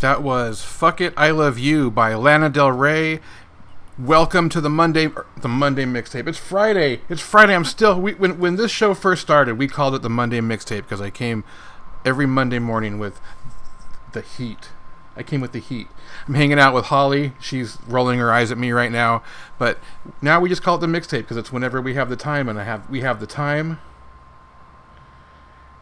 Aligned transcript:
That 0.00 0.22
was 0.22 0.62
"Fuck 0.62 1.02
It, 1.02 1.12
I 1.14 1.30
Love 1.30 1.58
You" 1.58 1.90
by 1.90 2.14
Lana 2.14 2.48
Del 2.48 2.72
Rey. 2.72 3.20
Welcome 3.98 4.48
to 4.48 4.58
the 4.58 4.70
Monday, 4.70 5.08
er, 5.08 5.26
the 5.36 5.46
Monday 5.48 5.84
mixtape. 5.84 6.26
It's 6.26 6.38
Friday. 6.38 7.02
It's 7.10 7.20
Friday. 7.20 7.54
I'm 7.54 7.66
still. 7.66 8.00
We, 8.00 8.14
when 8.14 8.38
when 8.38 8.56
this 8.56 8.70
show 8.70 8.94
first 8.94 9.20
started, 9.20 9.58
we 9.58 9.68
called 9.68 9.94
it 9.94 10.00
the 10.00 10.08
Monday 10.08 10.40
mixtape 10.40 10.84
because 10.84 11.02
I 11.02 11.10
came 11.10 11.44
every 12.02 12.24
Monday 12.24 12.58
morning 12.58 12.98
with 12.98 13.20
the 14.12 14.22
heat. 14.22 14.70
I 15.16 15.22
came 15.22 15.42
with 15.42 15.52
the 15.52 15.58
heat. 15.58 15.88
I'm 16.26 16.32
hanging 16.32 16.58
out 16.58 16.72
with 16.72 16.86
Holly. 16.86 17.34
She's 17.38 17.76
rolling 17.86 18.18
her 18.20 18.32
eyes 18.32 18.50
at 18.50 18.56
me 18.56 18.72
right 18.72 18.90
now. 18.90 19.22
But 19.58 19.78
now 20.22 20.40
we 20.40 20.48
just 20.48 20.62
call 20.62 20.76
it 20.76 20.80
the 20.80 20.86
mixtape 20.86 21.18
because 21.18 21.36
it's 21.36 21.52
whenever 21.52 21.78
we 21.78 21.92
have 21.92 22.08
the 22.08 22.16
time, 22.16 22.48
and 22.48 22.58
I 22.58 22.64
have 22.64 22.88
we 22.88 23.02
have 23.02 23.20
the 23.20 23.26
time. 23.26 23.78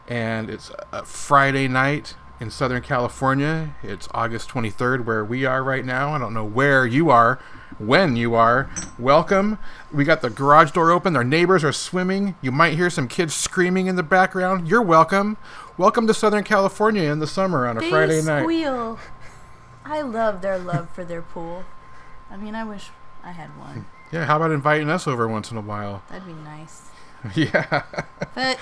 And 0.09 0.51
it's 0.51 0.73
a 0.91 1.05
Friday 1.05 1.69
night 1.69 2.17
in 2.41 2.51
Southern 2.51 2.83
California. 2.83 3.75
It's 3.83 4.09
August 4.13 4.49
23rd, 4.51 5.05
where 5.05 5.25
we 5.25 5.45
are 5.45 5.63
right 5.63 5.85
now. 5.85 6.13
I 6.15 6.19
don't 6.19 6.35
know 6.35 6.45
where 6.45 6.87
you 6.87 7.11
are, 7.11 7.39
when 7.79 8.15
you 8.17 8.35
are. 8.35 8.71
Welcome. 8.99 9.59
We 9.93 10.05
got 10.05 10.21
the 10.23 10.31
garage 10.31 10.71
door 10.73 10.91
open. 10.93 11.17
Our 11.17 11.25
neighbors 11.25 11.65
are 11.65 11.73
swimming. 11.73 12.37
You 12.41 12.53
might 12.53 12.75
hear 12.75 12.91
some 12.91 13.09
kids 13.09 13.35
screaming 13.35 13.87
in 13.89 13.97
the 13.97 14.03
background. 14.03 14.69
You're 14.69 14.83
welcome. 14.83 15.37
Welcome 15.77 16.07
to 16.07 16.15
Southern 16.15 16.45
California 16.45 17.11
in 17.11 17.19
the 17.19 17.27
summer 17.27 17.67
on 17.67 17.77
a 17.77 17.81
They 17.81 17.91
Friday 17.91 18.23
night. 18.23 18.43
squeal. 18.43 18.99
I 19.85 20.03
love 20.03 20.43
their 20.43 20.59
love 20.59 20.91
for 20.91 21.05
their 21.05 21.23
pool. 21.23 21.65
I 22.31 22.37
mean, 22.37 22.55
I 22.55 22.63
wish 22.65 22.91
I 23.25 23.33
had 23.33 23.49
one. 23.59 23.87
Yeah, 24.11 24.25
how 24.25 24.37
about 24.37 24.53
inviting 24.53 24.89
us 24.89 25.07
over 25.07 25.29
once 25.29 25.51
in 25.51 25.59
a 25.59 25.61
while? 25.61 26.03
That'd 26.09 26.27
be 26.27 26.33
nice. 26.33 26.89
yeah. 27.35 27.83
But 28.35 28.59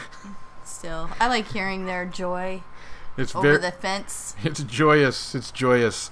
still, 0.65 1.09
I 1.21 1.29
like 1.29 1.47
hearing 1.53 1.87
their 1.87 2.05
joy 2.05 2.65
It's 3.17 3.35
over 3.35 3.49
very 3.49 3.59
the 3.59 3.73
fence. 3.73 4.35
It's 4.45 4.63
joyous. 4.63 5.35
It's 5.35 5.51
joyous. 5.51 6.11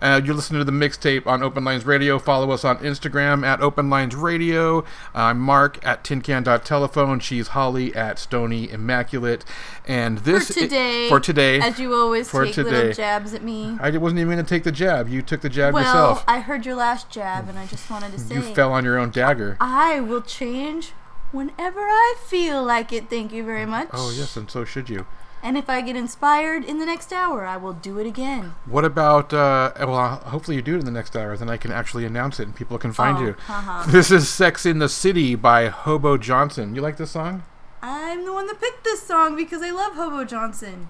Uh, 0.00 0.20
you're 0.22 0.34
listening 0.34 0.60
to 0.60 0.64
the 0.64 0.72
mixtape 0.72 1.26
on 1.26 1.42
Open 1.42 1.64
Lines 1.64 1.86
Radio. 1.86 2.18
Follow 2.18 2.50
us 2.50 2.64
on 2.64 2.76
Instagram 2.78 3.44
at 3.44 3.62
Open 3.62 3.88
Lines 3.88 4.14
Radio. 4.14 4.84
I'm 5.14 5.40
Mark 5.40 5.84
at 5.84 6.04
tincan.telephone. 6.04 7.20
She's 7.20 7.48
Holly 7.48 7.94
at 7.94 8.18
Stony 8.18 8.70
Immaculate. 8.70 9.44
And 9.86 10.18
this 10.18 10.48
for 10.48 10.60
today. 10.60 11.08
for 11.08 11.18
today. 11.18 11.60
As 11.60 11.78
you 11.78 11.94
always 11.94 12.28
For 12.28 12.44
take 12.44 12.54
today. 12.54 12.70
little 12.70 12.92
jabs 12.92 13.32
at 13.32 13.42
me. 13.42 13.78
I 13.80 13.90
wasn't 13.96 14.20
even 14.20 14.34
going 14.34 14.44
to 14.44 14.48
take 14.48 14.64
the 14.64 14.72
jab. 14.72 15.08
You 15.08 15.22
took 15.22 15.40
the 15.40 15.48
jab 15.48 15.72
well, 15.72 15.82
yourself. 15.82 16.24
I 16.28 16.40
heard 16.40 16.66
your 16.66 16.76
last 16.76 17.08
jab, 17.08 17.48
and 17.48 17.58
I 17.58 17.66
just 17.66 17.90
wanted 17.90 18.12
to 18.12 18.20
say 18.20 18.34
you 18.34 18.42
fell 18.42 18.72
on 18.72 18.84
your 18.84 18.98
own 18.98 19.10
dagger. 19.10 19.56
I 19.60 20.00
will 20.00 20.22
change 20.22 20.92
whenever 21.32 21.80
I 21.80 22.16
feel 22.26 22.62
like 22.62 22.92
it. 22.92 23.08
Thank 23.08 23.32
you 23.32 23.44
very 23.44 23.66
much. 23.66 23.88
Oh 23.94 24.12
yes, 24.14 24.36
and 24.36 24.50
so 24.50 24.66
should 24.66 24.90
you. 24.90 25.06
And 25.42 25.56
if 25.56 25.70
I 25.70 25.80
get 25.80 25.94
inspired 25.96 26.64
in 26.64 26.78
the 26.80 26.86
next 26.86 27.12
hour, 27.12 27.44
I 27.46 27.56
will 27.56 27.72
do 27.74 27.98
it 27.98 28.06
again. 28.06 28.54
What 28.66 28.84
about? 28.84 29.32
Uh, 29.32 29.72
well, 29.78 30.16
hopefully 30.26 30.56
you 30.56 30.62
do 30.62 30.74
it 30.74 30.80
in 30.80 30.84
the 30.84 30.90
next 30.90 31.14
hour. 31.16 31.36
Then 31.36 31.48
I 31.48 31.56
can 31.56 31.70
actually 31.70 32.04
announce 32.04 32.40
it 32.40 32.44
and 32.48 32.56
people 32.56 32.78
can 32.78 32.92
find 32.92 33.18
Oh, 33.18 33.20
you. 33.22 33.30
uh-huh. 33.48 33.84
This 33.90 34.10
is 34.10 34.28
"Sex 34.28 34.66
in 34.66 34.78
the 34.80 34.88
City" 34.88 35.34
by 35.36 35.68
Hobo 35.68 36.16
Johnson. 36.16 36.74
You 36.74 36.80
like 36.80 36.96
this 36.96 37.12
song? 37.12 37.44
I'm 37.82 38.24
the 38.24 38.32
one 38.32 38.46
that 38.48 38.60
picked 38.60 38.82
this 38.82 39.02
song 39.06 39.36
because 39.36 39.62
I 39.62 39.70
love 39.70 39.94
Hobo 39.94 40.24
Johnson. 40.24 40.88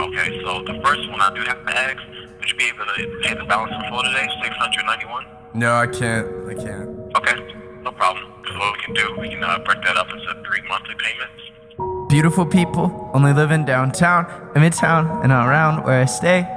Okay, 0.00 0.40
so 0.44 0.62
the 0.62 0.80
first 0.84 1.08
one 1.10 1.20
I 1.20 1.34
do 1.34 1.40
have 1.42 1.64
to 1.64 1.76
ask, 1.76 1.96
would 2.38 2.50
you 2.50 2.56
be 2.58 2.64
able 2.66 2.84
to 2.84 3.20
pay 3.22 3.34
the 3.34 3.44
balance 3.44 3.72
in 3.74 3.90
full 3.90 4.02
today, 4.02 4.28
691 4.42 5.24
No, 5.54 5.74
I 5.74 5.86
can't. 5.86 6.28
I 6.50 6.54
can't. 6.54 6.90
Okay, 7.16 7.65
no 7.86 7.92
problem. 7.92 8.24
What 8.58 8.76
we 8.76 8.82
can 8.84 8.94
do, 8.94 9.16
we 9.20 9.28
can 9.28 9.44
uh, 9.44 9.58
break 9.60 9.80
that 9.82 9.96
up 9.96 10.08
into 10.10 10.26
three 10.44 10.62
monthly 10.68 10.96
payments. 10.96 12.08
Beautiful 12.08 12.44
people 12.44 13.10
only 13.14 13.32
live 13.32 13.52
in 13.52 13.64
downtown, 13.64 14.26
in 14.56 14.62
midtown, 14.62 15.22
and 15.22 15.30
around 15.30 15.84
where 15.84 16.02
I 16.02 16.06
stay. 16.06 16.48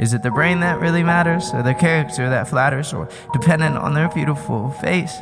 Is 0.00 0.12
it 0.12 0.24
the 0.24 0.30
brain 0.30 0.58
that 0.60 0.80
really 0.80 1.04
matters, 1.04 1.52
or 1.54 1.62
the 1.62 1.74
character 1.74 2.28
that 2.28 2.48
flatters, 2.48 2.92
or 2.92 3.08
dependent 3.32 3.76
on 3.76 3.94
their 3.94 4.08
beautiful 4.08 4.70
face? 4.70 5.18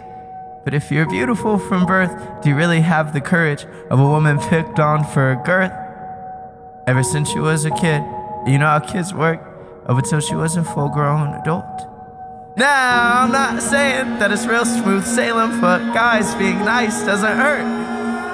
But 0.65 0.73
if 0.73 0.91
you're 0.91 1.09
beautiful 1.09 1.59
from 1.59 1.85
birth, 1.85 2.43
do 2.43 2.49
you 2.49 2.57
really 2.57 2.81
have 2.81 3.13
the 3.13 3.21
courage 3.21 3.67
of 3.91 4.01
a 4.01 4.05
woman 4.05 4.39
picked 4.39 4.81
on 4.81 5.05
for 5.05 5.33
a 5.33 5.43
girth? 5.45 5.73
Ever 6.87 7.03
since 7.03 7.29
she 7.29 7.39
was 7.39 7.67
a 7.67 7.71
kid, 7.71 8.03
you 8.47 8.57
know 8.57 8.67
how 8.67 8.79
kids 8.79 9.13
work, 9.13 9.41
up 9.87 9.99
until 9.99 10.21
she 10.21 10.35
was 10.35 10.57
a 10.57 10.65
full 10.65 10.89
grown 10.89 11.35
adult. 11.35 11.88
Now, 12.59 13.23
I'm 13.23 13.31
not 13.31 13.63
saying 13.63 14.19
that 14.19 14.35
it's 14.35 14.43
real 14.43 14.67
smooth 14.67 15.07
sailing, 15.07 15.63
but 15.63 15.79
guys 15.95 16.35
being 16.35 16.59
nice 16.67 17.07
doesn't 17.07 17.39
hurt. 17.39 17.63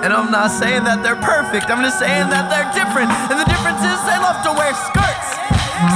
And 0.01 0.17
I'm 0.17 0.33
not 0.33 0.49
saying 0.49 0.89
that 0.89 1.05
they're 1.05 1.21
perfect, 1.21 1.69
I'm 1.69 1.85
just 1.85 2.01
saying 2.01 2.33
that 2.33 2.49
they're 2.49 2.65
different. 2.73 3.13
And 3.29 3.37
the 3.37 3.45
difference 3.45 3.85
is 3.85 4.01
they 4.09 4.17
love 4.17 4.41
to 4.49 4.57
wear 4.57 4.73
skirts. 4.73 5.29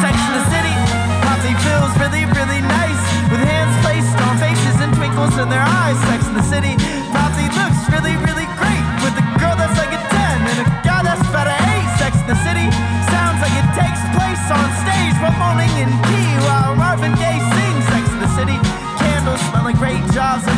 Sex 0.05 0.13
in 0.13 0.33
the 0.37 0.45
City 0.53 0.77
probably 1.25 1.57
feels 1.65 1.89
really, 1.97 2.29
really 2.37 2.61
nice. 2.61 3.01
With 3.33 3.41
hands 3.41 3.73
placed 3.81 4.13
on 4.21 4.37
faces 4.37 4.77
and 4.77 4.93
twinkles 4.93 5.33
in 5.41 5.49
their 5.49 5.65
eyes. 5.65 5.97
Sex 6.13 6.29
in 6.29 6.37
the 6.37 6.45
City 6.45 6.77
probably 7.09 7.49
looks 7.57 7.81
really, 7.89 8.13
really 8.29 8.45
great. 8.61 8.85
With 9.01 9.17
a 9.17 9.25
girl 9.41 9.57
that's 9.57 9.73
like 9.81 9.97
a 9.97 10.01
10 10.05 10.53
and 10.53 10.59
a 10.61 10.67
guy 10.85 11.01
that's 11.01 11.25
about 11.25 11.49
an 11.49 11.57
8. 11.65 11.97
Sex 11.97 12.13
in 12.21 12.29
the 12.29 12.37
City 12.45 12.69
sounds 13.09 13.41
like 13.41 13.57
it 13.57 13.69
takes 13.73 14.05
place 14.13 14.45
on 14.53 14.69
stage. 14.85 15.17
But 15.17 15.33
moaning 15.41 15.73
in 15.81 15.89
key 16.13 16.29
while 16.45 16.77
Marvin 16.77 17.17
Gaye 17.17 17.41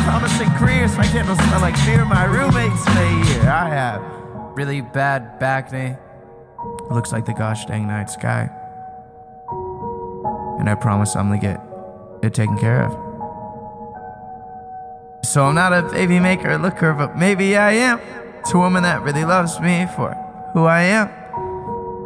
jobs 0.03 0.31
and 0.31 0.47
promising 0.47 0.49
careers. 0.57 0.97
My 0.97 1.05
candles 1.05 1.37
smell 1.37 1.61
like 1.61 1.75
beer 1.85 2.05
my 2.05 2.25
roommates 2.25 2.85
made 2.87 3.25
here. 3.25 3.49
I 3.49 3.69
have 3.69 4.01
really 4.55 4.81
bad 4.81 5.39
back 5.39 5.71
knee. 5.71 5.95
Looks 6.89 7.11
like 7.11 7.25
the 7.25 7.33
gosh 7.33 7.65
dang 7.65 7.87
night 7.87 8.09
sky. 8.09 8.49
And 10.59 10.69
I 10.69 10.75
promise 10.75 11.15
I'm 11.15 11.29
gonna 11.29 11.41
get 11.41 11.61
it 12.21 12.33
taken 12.33 12.57
care 12.57 12.83
of. 12.83 12.91
So 15.25 15.45
I'm 15.45 15.55
not 15.55 15.71
a 15.73 15.83
baby 15.91 16.19
maker 16.19 16.57
looker, 16.57 16.93
but 16.93 17.17
maybe 17.17 17.55
I 17.55 17.73
am. 17.73 17.99
It's 18.39 18.53
a 18.53 18.57
woman 18.57 18.83
that 18.83 19.03
really 19.03 19.23
loves 19.23 19.59
me 19.59 19.87
for 19.95 20.13
who 20.53 20.65
I 20.65 20.81
am. 20.81 21.09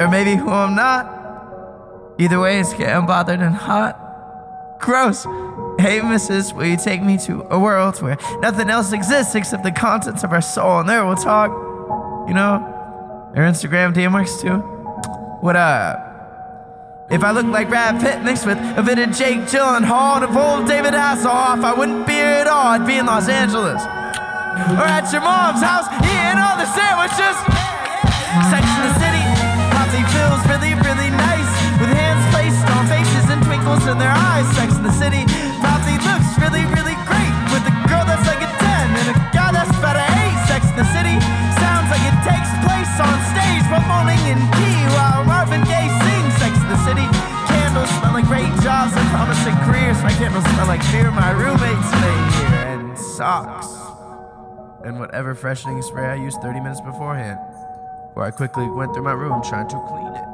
Or 0.00 0.08
maybe 0.08 0.36
who 0.36 0.50
I'm 0.50 0.76
not. 0.76 1.12
Either 2.18 2.40
way, 2.40 2.60
it's 2.60 2.72
getting 2.74 3.06
bothered 3.06 3.40
and 3.40 3.54
hot. 3.54 4.78
Gross. 4.80 5.26
Hey, 5.78 6.00
missus, 6.00 6.54
will 6.54 6.64
you 6.64 6.78
take 6.78 7.02
me 7.02 7.18
to 7.26 7.46
a 7.50 7.58
world 7.58 8.00
where 8.00 8.16
nothing 8.40 8.70
else 8.70 8.92
exists 8.92 9.34
except 9.34 9.62
the 9.62 9.70
contents 9.70 10.24
of 10.24 10.32
our 10.32 10.40
soul? 10.40 10.80
And 10.80 10.88
there 10.88 11.04
we'll 11.04 11.16
talk. 11.16 11.50
You 12.26 12.32
know, 12.32 12.64
our 13.36 13.44
Instagram 13.44 13.92
DM 13.92 14.14
works 14.14 14.40
too. 14.40 14.56
What 15.44 15.54
up? 15.54 16.00
If 17.10 17.22
I 17.22 17.30
look 17.30 17.44
like 17.46 17.68
Brad 17.68 18.00
Pitt 18.00 18.24
mixed 18.24 18.46
with 18.46 18.56
a 18.56 18.82
bit 18.82 18.98
of 18.98 19.14
Jake 19.14 19.44
Gyllenhaal 19.52 20.16
and 20.16 20.24
a 20.24 20.32
bold 20.32 20.66
David 20.66 20.94
Hasselhoff, 20.96 21.62
I 21.62 21.74
wouldn't 21.76 22.06
be 22.06 22.14
here 22.14 22.40
at 22.40 22.48
all. 22.48 22.72
I'd 22.72 22.86
be 22.86 22.96
in 22.96 23.04
Los 23.04 23.28
Angeles. 23.28 23.84
Or 23.84 24.88
at 24.88 25.12
your 25.12 25.20
mom's 25.20 25.60
house 25.60 25.86
eating 26.02 26.40
all 26.40 26.56
the 26.56 26.66
sandwiches. 26.72 27.36
Sex 28.48 28.64
in 28.64 28.80
the 28.80 28.94
City 28.96 29.24
probably 29.76 30.02
feels 30.08 30.40
really, 30.48 30.72
really 30.82 31.10
nice. 31.12 31.50
With 31.78 31.92
hands 31.92 32.24
placed 32.32 32.64
on 32.64 32.88
faces 32.88 33.28
and 33.28 33.44
twinkles 33.44 33.86
in 33.86 33.98
their 34.00 34.10
eyes. 34.16 34.48
Sex 34.56 34.74
in 34.74 34.82
the 34.82 34.96
City 34.96 35.45
probably 35.62 35.96
looks 36.04 36.30
really, 36.40 36.64
really 36.74 36.96
great. 37.08 37.34
With 37.52 37.64
a 37.66 37.74
girl 37.88 38.04
that's 38.04 38.26
like 38.26 38.42
a 38.42 38.50
10 38.50 39.00
and 39.00 39.06
a 39.12 39.16
guy 39.32 39.50
that's 39.52 39.72
about 39.76 39.96
an 39.96 40.08
8. 40.08 40.50
Sex 40.50 40.62
in 40.70 40.76
the 40.76 40.88
City 40.92 41.16
sounds 41.60 41.88
like 41.92 42.04
it 42.04 42.16
takes 42.24 42.50
place 42.64 42.92
on 43.00 43.16
stage. 43.32 43.64
But 43.68 43.82
moaning 43.88 44.22
in 44.28 44.40
key 44.58 44.78
while 44.94 45.24
Marvin 45.24 45.62
Gaye 45.64 45.90
sings. 46.04 46.32
Sex 46.40 46.52
in 46.56 46.68
the 46.68 46.80
City 46.84 47.06
candles 47.46 47.90
smell 47.98 48.12
like 48.12 48.26
great 48.26 48.52
jobs 48.62 48.92
and 48.96 49.06
promising 49.10 49.56
careers. 49.64 49.98
My 50.02 50.12
candles 50.12 50.44
smell 50.44 50.66
like 50.66 50.82
beer 50.92 51.10
my 51.10 51.30
roommates 51.32 51.90
made 52.02 52.28
here. 52.36 52.64
And 52.72 52.98
socks. 52.98 53.68
And 54.84 55.00
whatever 55.00 55.34
freshening 55.34 55.82
spray 55.82 56.06
I 56.06 56.14
used 56.14 56.40
30 56.42 56.60
minutes 56.60 56.80
beforehand. 56.80 57.38
Where 58.14 58.24
I 58.24 58.30
quickly 58.30 58.68
went 58.68 58.94
through 58.94 59.04
my 59.04 59.12
room 59.12 59.42
trying 59.42 59.68
to 59.68 59.78
clean 59.88 60.14
it. 60.14 60.25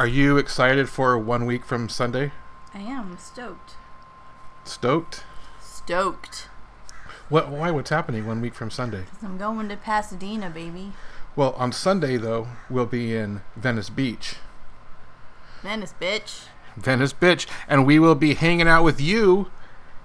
Are 0.00 0.06
you 0.06 0.38
excited 0.38 0.88
for 0.88 1.18
one 1.18 1.44
week 1.44 1.62
from 1.62 1.90
Sunday? 1.90 2.32
I 2.72 2.78
am 2.78 3.18
stoked. 3.18 3.74
Stoked? 4.64 5.24
Stoked. 5.62 6.48
What? 7.28 7.50
Why? 7.50 7.70
What's 7.70 7.90
happening 7.90 8.26
one 8.26 8.40
week 8.40 8.54
from 8.54 8.70
Sunday? 8.70 9.04
I'm 9.22 9.36
going 9.36 9.68
to 9.68 9.76
Pasadena, 9.76 10.48
baby. 10.48 10.92
Well, 11.36 11.52
on 11.58 11.70
Sunday 11.72 12.16
though, 12.16 12.48
we'll 12.70 12.86
be 12.86 13.14
in 13.14 13.42
Venice 13.56 13.90
Beach. 13.90 14.36
Venice, 15.60 15.94
bitch. 16.00 16.46
Venice 16.78 17.12
Bitch, 17.12 17.46
and 17.68 17.84
we 17.84 17.98
will 17.98 18.14
be 18.14 18.32
hanging 18.32 18.68
out 18.68 18.84
with 18.84 19.02
you 19.02 19.50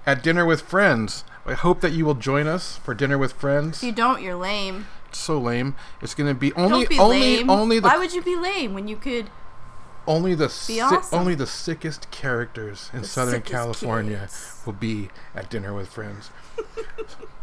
at 0.04 0.22
dinner 0.22 0.44
with 0.44 0.60
friends. 0.60 1.24
I 1.46 1.54
hope 1.54 1.80
that 1.80 1.92
you 1.92 2.04
will 2.04 2.12
join 2.12 2.46
us 2.46 2.76
for 2.76 2.92
dinner 2.92 3.16
with 3.16 3.32
friends. 3.32 3.78
If 3.78 3.84
you 3.84 3.92
don't, 3.92 4.20
you're 4.20 4.36
lame. 4.36 4.88
It's 5.08 5.20
so 5.20 5.38
lame. 5.38 5.74
It's 6.02 6.12
gonna 6.12 6.34
be 6.34 6.52
only 6.52 6.84
be 6.84 6.98
only 6.98 7.36
lame. 7.38 7.48
only 7.48 7.78
the 7.78 7.88
Why 7.88 7.96
would 7.96 8.12
you 8.12 8.20
be 8.20 8.36
lame 8.36 8.74
when 8.74 8.88
you 8.88 8.96
could? 8.96 9.30
Only 10.06 10.34
the 10.34 10.48
si- 10.48 10.80
awesome. 10.80 11.18
only 11.18 11.34
the 11.34 11.46
sickest 11.46 12.10
characters 12.10 12.90
in 12.92 13.02
The 13.02 13.08
Southern 13.08 13.42
California 13.42 14.20
kids. 14.20 14.62
will 14.64 14.72
be 14.72 15.08
at 15.34 15.50
dinner 15.50 15.74
with 15.74 15.88
friends. 15.88 16.30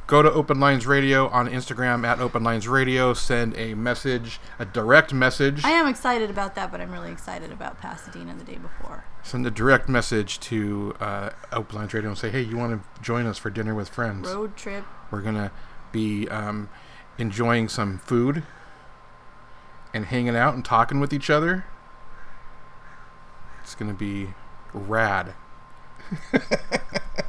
Go 0.06 0.22
to 0.22 0.32
Open 0.32 0.60
Lines 0.60 0.86
Radio 0.86 1.30
on 1.30 1.48
Instagram 1.48 2.06
at 2.06 2.20
Open 2.20 2.44
Lines 2.44 2.68
Radio. 2.68 3.14
Send 3.14 3.56
a 3.58 3.74
message, 3.74 4.40
a 4.60 4.66
direct 4.66 5.14
message. 5.14 5.64
I 5.64 5.72
am 5.72 5.88
excited 5.88 6.30
about 6.30 6.56
that, 6.56 6.72
but 6.72 6.82
I'm 6.82 6.92
really 6.92 7.12
excited 7.12 7.54
about 7.54 7.80
Pasadena 7.80 8.36
the 8.36 8.44
day 8.44 8.58
before. 8.58 9.06
Send 9.24 9.48
a 9.48 9.52
direct 9.52 9.88
message 9.88 10.42
to 10.42 10.94
uh, 11.00 11.30
Open 11.54 11.78
Lines 11.78 11.94
Radio 11.94 12.10
and 12.10 12.18
say, 12.18 12.30
"Hey, 12.30 12.42
you 12.42 12.58
want 12.58 12.84
to 12.84 13.02
join 13.02 13.26
us 13.26 13.38
for 13.38 13.50
dinner 13.50 13.74
with 13.74 13.88
friends?" 13.88 14.28
Road 14.28 14.58
trip. 14.58 14.84
We're 15.10 15.22
gonna 15.22 15.52
be 15.94 16.28
um, 16.28 16.70
enjoying 17.18 17.70
some 17.70 18.00
food 18.00 18.44
and 19.94 20.06
hanging 20.08 20.36
out 20.36 20.54
and 20.54 20.66
talking 20.66 21.00
with 21.00 21.14
each 21.14 21.30
other. 21.30 21.64
It's 23.64 23.76
gonna 23.76 23.94
be 23.94 24.30
rad. 24.74 25.34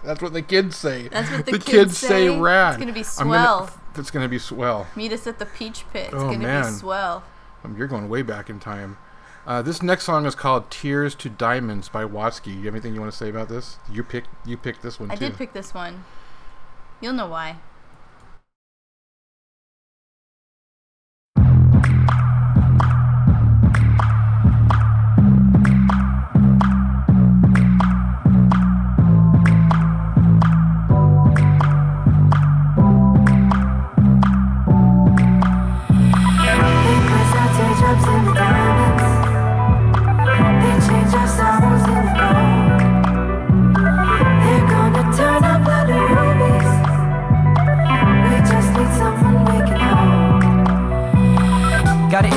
That's 0.04 0.20
what 0.20 0.32
the 0.32 0.42
kids 0.42 0.76
say. 0.76 1.08
That's 1.08 1.30
what 1.30 1.46
the, 1.46 1.52
the 1.52 1.58
kids, 1.58 1.96
say. 1.96 2.28
Rad. 2.28 2.74
It's 2.74 2.78
gonna 2.78 2.92
be 2.92 3.04
I'm 3.18 3.28
gonna- 3.30 3.66
swell. 3.66 3.70
it's 3.96 4.10
gonna 4.10 4.28
be 4.28 4.38
swell. 4.38 4.86
Meet 4.96 5.12
us 5.12 5.26
at 5.26 5.38
the 5.38 5.46
Peach 5.46 5.84
Pit. 5.92 6.06
It's 6.06 6.14
Oh, 6.14 6.26
gonna 6.26 6.38
man. 6.38 6.64
be 6.72 6.78
swell. 6.78 7.22
Um, 7.64 7.76
you're 7.76 7.86
going 7.86 8.08
way 8.08 8.22
back 8.22 8.50
in 8.50 8.60
time. 8.60 8.98
Uh, 9.46 9.62
this 9.62 9.82
next 9.82 10.04
song 10.04 10.26
is 10.26 10.34
called 10.34 10.70
"Tears 10.70 11.14
to 11.16 11.28
Diamonds" 11.30 11.88
by 11.88 12.04
Watsky. 12.04 12.48
You 12.58 12.64
have 12.64 12.74
anything 12.74 12.94
you 12.94 13.00
want 13.00 13.12
to 13.12 13.16
say 13.18 13.28
about 13.30 13.48
this? 13.48 13.78
You 13.90 14.02
picked. 14.02 14.28
You 14.46 14.56
picked 14.56 14.82
this 14.82 14.98
one 15.00 15.10
I 15.10 15.14
too. 15.16 15.28
did 15.28 15.36
pick 15.38 15.52
this 15.52 15.72
one. 15.74 16.04
You'll 17.00 17.12
know 17.14 17.26
why. 17.26 17.56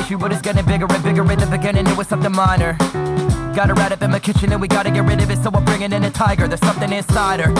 Issue, 0.07 0.17
but 0.17 0.31
it's 0.31 0.41
getting 0.41 0.63
bigger 0.63 0.87
and 0.89 1.03
bigger 1.03 1.29
in 1.33 1.37
the 1.37 1.45
beginning. 1.47 1.85
It 1.85 1.97
was 1.97 2.07
something 2.07 2.31
minor. 2.31 2.77
got 3.53 3.69
a 3.69 3.73
rat 3.73 3.91
up 3.91 4.01
in 4.01 4.09
my 4.09 4.19
kitchen 4.19 4.53
and 4.53 4.61
we 4.61 4.69
gotta 4.69 4.89
get 4.89 5.03
rid 5.03 5.19
of 5.21 5.29
it, 5.29 5.37
so 5.43 5.51
I'm 5.53 5.65
bringing 5.65 5.91
in 5.91 6.01
a 6.05 6.09
tiger. 6.09 6.47
There's 6.47 6.61
something 6.61 6.93
inside 6.93 7.41
her. 7.41 7.53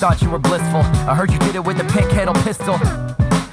Thought 0.00 0.22
you 0.22 0.30
were 0.30 0.38
blissful. 0.38 0.80
I 0.80 1.14
heard 1.14 1.30
you 1.30 1.38
did 1.40 1.56
it 1.56 1.62
with 1.62 1.78
a 1.78 1.84
pink 1.92 2.10
handle 2.12 2.34
pistol. 2.36 2.78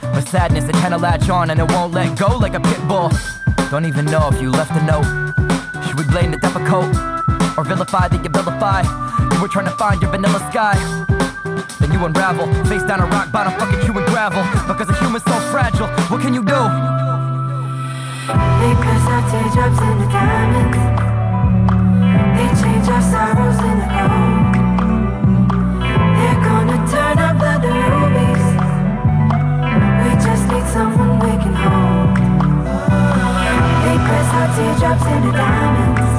But 0.02 0.22
sadness, 0.30 0.64
it 0.70 0.76
kinda 0.76 0.98
latch 0.98 1.30
on 1.30 1.50
and 1.50 1.60
it 1.60 1.70
won't 1.74 1.92
let 1.94 2.18
go 2.18 2.38
like 2.38 2.54
a 2.54 2.62
pit 2.62 2.88
bull. 2.88 3.12
Don't 3.70 3.84
even 3.84 4.06
know 4.06 4.30
if 4.32 4.42
you 4.42 4.50
left 4.50 4.72
a 4.72 4.84
note. 4.86 5.08
Should 5.86 5.98
we 5.98 6.06
blame 6.06 6.32
the 6.32 6.38
Depakote? 6.38 7.58
Or 7.58 7.66
vilify 7.66 8.08
the 8.08 8.18
Abilify? 8.20 8.80
You 9.34 9.42
were 9.42 9.50
trying 9.50 9.66
to 9.66 9.76
find 9.76 10.02
your 10.02 10.12
vanilla 10.12 10.40
sky. 10.52 10.76
Then 11.82 11.92
you 11.92 12.00
unravel, 12.06 12.48
face 12.64 12.84
down 12.84 13.02
a 13.02 13.08
rock 13.08 13.30
bottom, 13.30 13.60
fucking 13.60 13.82
chewing 13.86 14.06
gravel. 14.06 14.42
Because 14.70 14.90
a 14.90 14.96
human's 15.04 15.26
so 15.26 15.38
fragile, 15.52 15.88
what 16.08 16.22
can 16.22 16.34
you 16.34 16.44
do? 16.46 17.37
They 18.28 18.74
press 18.76 19.04
our 19.08 19.24
teardrops 19.32 19.80
into 19.88 20.08
diamonds. 20.12 20.78
They 22.36 22.48
change 22.60 22.88
our 22.92 23.02
sorrows 23.02 23.60
into 23.70 23.88
gold. 23.88 24.52
They're 26.18 26.42
gonna 26.44 26.80
turn 26.92 27.16
our 27.24 27.36
blood 27.40 27.62
to 27.64 27.72
rubies. 27.72 28.46
We 30.04 30.12
just 30.20 30.44
need 30.52 30.68
someone 30.76 31.14
we 31.24 31.32
can 31.40 31.56
hold. 31.56 32.18
They 33.86 33.98
press 34.08 34.30
our 34.40 34.50
teardrops 34.56 35.06
into 35.08 35.32
diamonds. 35.32 36.12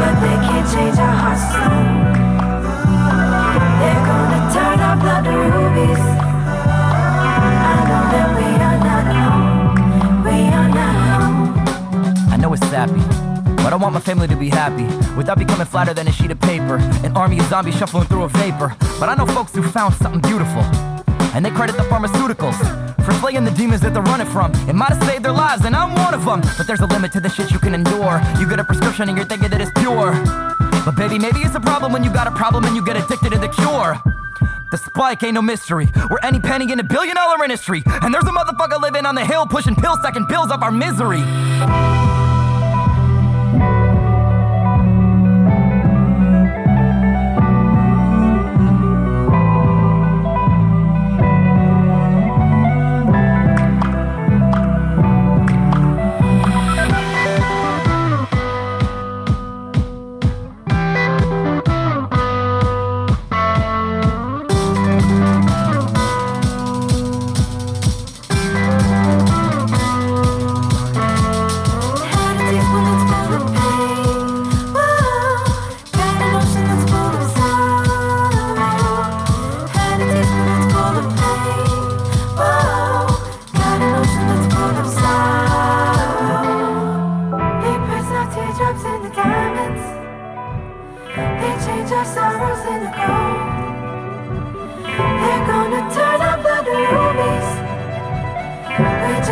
But 0.00 0.14
they 0.24 0.36
can't 0.48 0.66
change 0.72 0.96
our 0.96 1.16
hearts 1.22 1.44
to 1.44 1.60
stone. 1.60 1.92
They're 3.80 4.04
gonna 4.08 4.40
turn 4.54 4.78
our 4.80 4.96
blood 4.96 5.24
to 5.28 5.34
rubies. 5.44 6.04
I 7.68 7.76
know 7.84 8.02
that 8.12 8.28
we 8.38 8.48
are 8.64 8.78
not 8.80 8.93
it's 12.54 12.66
sappy, 12.68 13.00
but 13.62 13.72
I 13.72 13.76
want 13.76 13.94
my 13.94 14.00
family 14.00 14.28
to 14.28 14.36
be 14.36 14.48
happy 14.48 14.84
without 15.16 15.38
becoming 15.38 15.66
flatter 15.66 15.92
than 15.92 16.08
a 16.08 16.12
sheet 16.12 16.30
of 16.30 16.40
paper. 16.40 16.76
An 17.04 17.16
army 17.16 17.38
of 17.38 17.46
zombies 17.46 17.76
shuffling 17.76 18.06
through 18.06 18.22
a 18.22 18.28
vapor. 18.28 18.74
But 18.98 19.08
I 19.08 19.14
know 19.14 19.26
folks 19.26 19.54
who 19.54 19.62
found 19.62 19.94
something 19.94 20.20
beautiful, 20.20 20.62
and 21.34 21.44
they 21.44 21.50
credit 21.50 21.76
the 21.76 21.82
pharmaceuticals 21.82 22.56
for 23.04 23.12
slaying 23.14 23.44
the 23.44 23.50
demons 23.50 23.80
that 23.82 23.92
they're 23.92 24.02
running 24.02 24.26
from. 24.28 24.52
It 24.68 24.74
might 24.74 24.90
have 24.90 25.02
saved 25.04 25.24
their 25.24 25.32
lives, 25.32 25.64
and 25.64 25.74
I'm 25.74 25.94
one 25.94 26.14
of 26.14 26.24
them. 26.24 26.40
But 26.56 26.66
there's 26.66 26.80
a 26.80 26.86
limit 26.86 27.12
to 27.12 27.20
the 27.20 27.28
shit 27.28 27.50
you 27.50 27.58
can 27.58 27.74
endure. 27.74 28.20
You 28.38 28.48
get 28.48 28.58
a 28.60 28.64
prescription 28.64 29.08
and 29.08 29.18
you're 29.18 29.26
thinking 29.26 29.50
that 29.50 29.60
it's 29.60 29.72
pure. 29.78 30.12
But 30.84 30.96
baby, 30.96 31.18
maybe 31.18 31.40
it's 31.40 31.54
a 31.54 31.60
problem 31.60 31.92
when 31.92 32.04
you 32.04 32.12
got 32.12 32.26
a 32.26 32.32
problem 32.32 32.64
and 32.64 32.76
you 32.76 32.84
get 32.84 32.96
addicted 32.96 33.32
to 33.32 33.38
the 33.38 33.48
cure. 33.48 34.00
The 34.70 34.78
spike 34.78 35.22
ain't 35.22 35.34
no 35.34 35.42
mystery. 35.42 35.88
We're 36.10 36.18
any 36.22 36.40
penny 36.40 36.70
in 36.70 36.80
a 36.80 36.84
billion 36.84 37.16
dollar 37.16 37.42
industry. 37.42 37.82
And 37.86 38.12
there's 38.12 38.24
a 38.24 38.32
motherfucker 38.32 38.80
living 38.80 39.06
on 39.06 39.14
the 39.14 39.24
hill 39.24 39.46
pushing 39.46 39.74
pills, 39.76 40.00
stacking 40.00 40.26
bills 40.26 40.50
up 40.50 40.62
our 40.62 40.72
misery. 40.72 41.22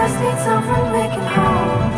Just 0.03 0.19
need 0.19 0.39
someone 0.39 0.93
we 0.93 1.03
can 1.15 1.27
hold. 1.33 1.93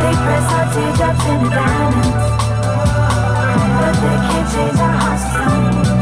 They 0.00 0.14
press 0.24 0.46
our 0.56 0.66
teardrops 0.72 1.24
into 1.28 1.50
diamonds, 1.50 2.08
but 3.80 3.94
they 4.02 4.16
can't 4.26 4.48
change 4.54 4.78
our 4.78 4.96
hearts 4.96 5.24
to 5.24 5.82
stone. 5.84 5.97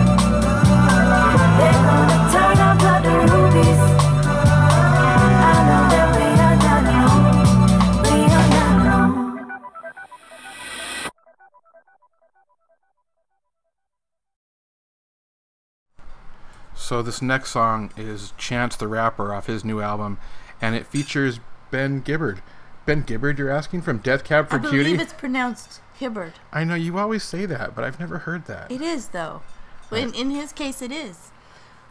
So 16.96 17.02
this 17.02 17.20
next 17.20 17.50
song 17.50 17.92
is 17.98 18.32
Chance 18.38 18.76
the 18.76 18.88
Rapper 18.88 19.34
off 19.34 19.48
his 19.48 19.66
new 19.66 19.82
album, 19.82 20.16
and 20.62 20.74
it 20.74 20.86
features 20.86 21.40
Ben 21.70 22.00
Gibbard. 22.00 22.40
Ben 22.86 23.02
Gibbard, 23.02 23.38
you're 23.38 23.50
asking 23.50 23.82
from 23.82 23.98
Death 23.98 24.24
Cab 24.24 24.48
for 24.48 24.54
I 24.54 24.60
believe 24.60 24.86
Cutie? 24.86 25.02
it's 25.02 25.12
pronounced 25.12 25.82
Hibbard. 26.00 26.32
I 26.54 26.64
know 26.64 26.74
you 26.74 26.96
always 26.96 27.22
say 27.22 27.44
that, 27.44 27.74
but 27.74 27.84
I've 27.84 28.00
never 28.00 28.20
heard 28.20 28.46
that. 28.46 28.72
It 28.72 28.80
is 28.80 29.08
though. 29.08 29.42
But 29.90 29.98
in, 30.04 30.14
in 30.14 30.30
his 30.30 30.54
case, 30.54 30.80
it 30.80 30.90
is. 30.90 31.32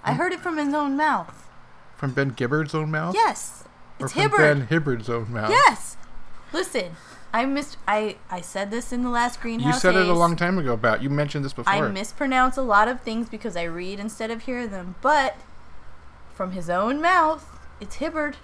I 0.04 0.14
heard 0.14 0.34
it 0.34 0.40
from 0.40 0.58
his 0.58 0.74
own 0.74 0.98
mouth. 0.98 1.48
From 1.96 2.14
Ben 2.14 2.32
Gibbard's 2.32 2.74
own 2.74 2.90
mouth? 2.90 3.14
Yes, 3.14 3.64
Or 4.00 4.10
from 4.10 4.24
Hibbard. 4.24 4.40
Ben 4.40 4.68
Hibbard's 4.70 5.08
own 5.08 5.32
mouth? 5.32 5.52
Yes. 5.52 5.98
Listen, 6.52 6.96
I 7.36 7.46
missed. 7.46 7.76
I 7.86 8.16
I 8.32 8.40
said 8.40 8.72
this 8.72 8.94
in 8.94 9.04
the 9.04 9.10
last 9.10 9.42
greenhouse. 9.42 9.74
You 9.74 9.80
said 9.82 9.96
it 9.98 10.08
a 10.08 10.14
long 10.14 10.38
time 10.38 10.58
ago 10.58 10.72
about. 10.72 11.04
You 11.04 11.10
mentioned 11.10 11.44
this 11.44 11.52
before. 11.52 11.74
I 11.74 11.82
mispronounce 11.90 12.56
a 12.56 12.62
lot 12.62 12.88
of 12.88 13.02
things 13.02 13.28
because 13.28 13.58
I 13.58 13.64
read 13.64 14.00
instead 14.00 14.32
of 14.32 14.44
hear 14.44 14.66
them. 14.66 14.96
But 15.02 15.36
from 16.34 16.54
his 16.54 16.70
own 16.70 17.02
mouth, 17.02 17.60
it's 17.82 17.96
Hibbard. 17.98 18.38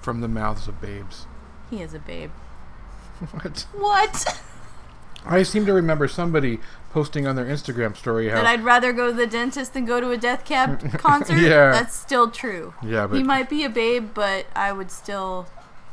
From 0.00 0.22
the 0.22 0.28
mouths 0.28 0.66
of 0.68 0.80
babes. 0.80 1.26
He 1.68 1.82
is 1.82 1.92
a 1.92 1.98
babe. 1.98 2.30
What? 3.30 3.66
What? 3.74 4.40
I 5.26 5.42
seem 5.42 5.66
to 5.66 5.74
remember 5.74 6.08
somebody 6.08 6.60
posting 6.92 7.26
on 7.26 7.36
their 7.36 7.44
Instagram 7.44 7.94
story 7.94 8.30
how. 8.30 8.36
that 8.36 8.46
I'd 8.46 8.64
rather 8.64 8.92
go 8.94 9.08
to 9.08 9.12
the 9.12 9.26
dentist 9.26 9.74
than 9.74 9.84
go 9.84 10.00
to 10.00 10.10
a 10.10 10.16
Death 10.16 10.46
Cab 10.46 10.80
concert. 10.98 11.38
Yeah. 11.38 11.72
That's 11.72 11.94
still 11.94 12.30
true. 12.30 12.72
Yeah, 12.82 13.06
but- 13.06 13.16
he 13.16 13.22
might 13.22 13.50
be 13.50 13.64
a 13.64 13.70
babe, 13.70 14.10
but 14.14 14.46
I 14.56 14.72
would 14.72 14.90
still 14.90 15.46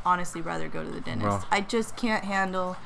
honestly 0.05 0.41
rather 0.41 0.67
go 0.67 0.83
to 0.83 0.89
the 0.89 1.01
dentist. 1.01 1.27
Well- 1.29 1.45
I 1.51 1.61
just 1.61 1.95
can't 1.95 2.23
handle 2.25 2.77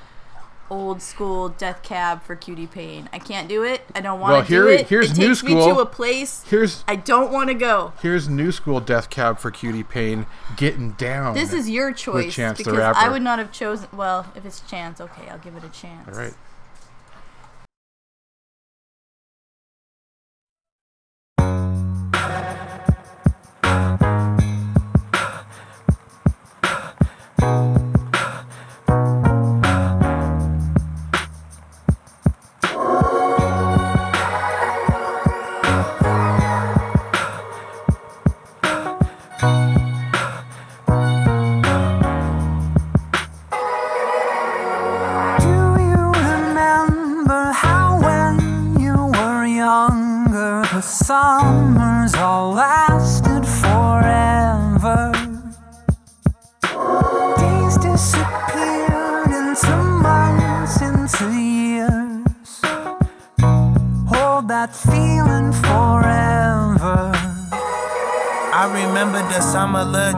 old 0.67 0.99
school 0.99 1.49
Death 1.49 1.83
Cab 1.83 2.23
for 2.23 2.35
cutie 2.35 2.65
pain. 2.65 3.07
I 3.13 3.19
can't 3.19 3.47
do 3.47 3.61
it. 3.63 3.81
I 3.93 4.01
don't 4.01 4.19
want 4.19 4.31
to 4.31 4.33
Well, 4.55 4.63
do 4.63 4.67
here- 4.69 4.79
it. 4.79 4.87
here's 4.87 5.11
it 5.11 5.17
new 5.17 5.27
takes 5.29 5.43
me 5.43 5.51
school. 5.51 5.75
to 5.75 5.79
a 5.81 5.85
place 5.85 6.43
Here's 6.49 6.83
I 6.87 6.95
don't 6.95 7.31
want 7.31 7.49
to 7.49 7.53
go. 7.53 7.93
here's 8.01 8.27
new 8.27 8.51
school 8.51 8.79
death 8.79 9.11
cab 9.11 9.37
for 9.37 9.51
cutie 9.51 9.83
pain 9.83 10.25
getting 10.57 10.93
down. 10.93 11.35
This 11.35 11.53
is 11.53 11.69
your 11.69 11.91
choice 11.93 12.35
because 12.35 12.65
Rapper. 12.65 12.97
I 12.97 13.09
would 13.09 13.21
not 13.21 13.37
have 13.37 13.51
chosen. 13.51 13.89
Well, 13.93 14.25
if 14.35 14.43
it's 14.43 14.59
Chance, 14.61 14.99
okay, 15.01 15.29
I'll 15.29 15.37
give 15.37 15.55
it 15.55 15.63
a 15.63 15.69
chance. 15.69 16.07
all 16.07 16.15
right. 16.19 16.33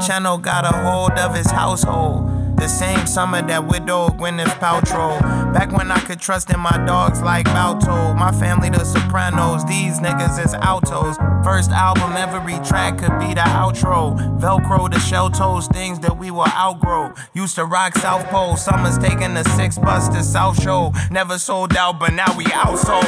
Channel 0.07 0.37
got 0.37 0.63
a 0.63 0.69
hold 0.69 1.19
of 1.19 1.35
his 1.35 1.51
household. 1.51 2.55
The 2.55 2.69
same 2.69 3.05
summer 3.05 3.41
that 3.41 3.67
widowed 3.67 4.17
Gwyneth 4.17 4.57
Paltrow. 4.57 5.19
Back 5.53 5.73
when 5.73 5.91
I 5.91 5.99
could 5.99 6.21
trust 6.21 6.49
in 6.49 6.61
my 6.61 6.77
dogs 6.85 7.21
like 7.21 7.43
Balto. 7.47 8.13
My 8.13 8.31
family, 8.31 8.69
the 8.69 8.85
Sopranos, 8.85 9.65
these 9.65 9.99
niggas 9.99 10.43
is 10.43 10.53
altos. 10.53 11.17
First 11.43 11.71
album, 11.71 12.13
every 12.13 12.57
track 12.65 12.99
could 12.99 13.19
be 13.19 13.33
the 13.33 13.41
outro. 13.41 14.17
Velcro, 14.39 14.89
the 14.89 14.97
shell 14.99 15.29
toes, 15.29 15.67
things 15.67 15.99
that 15.99 16.17
we 16.17 16.31
will 16.31 16.47
outgrow. 16.47 17.13
Used 17.33 17.55
to 17.55 17.65
rock 17.65 17.97
South 17.97 18.25
Pole, 18.27 18.55
summers 18.55 18.97
taking 18.97 19.33
the 19.33 19.43
six 19.57 19.77
bus 19.77 20.07
to 20.07 20.23
South 20.23 20.61
Shore. 20.63 20.93
Never 21.11 21.37
sold 21.37 21.75
out, 21.75 21.99
but 21.99 22.13
now 22.13 22.33
we 22.37 22.45
outsold. 22.45 23.03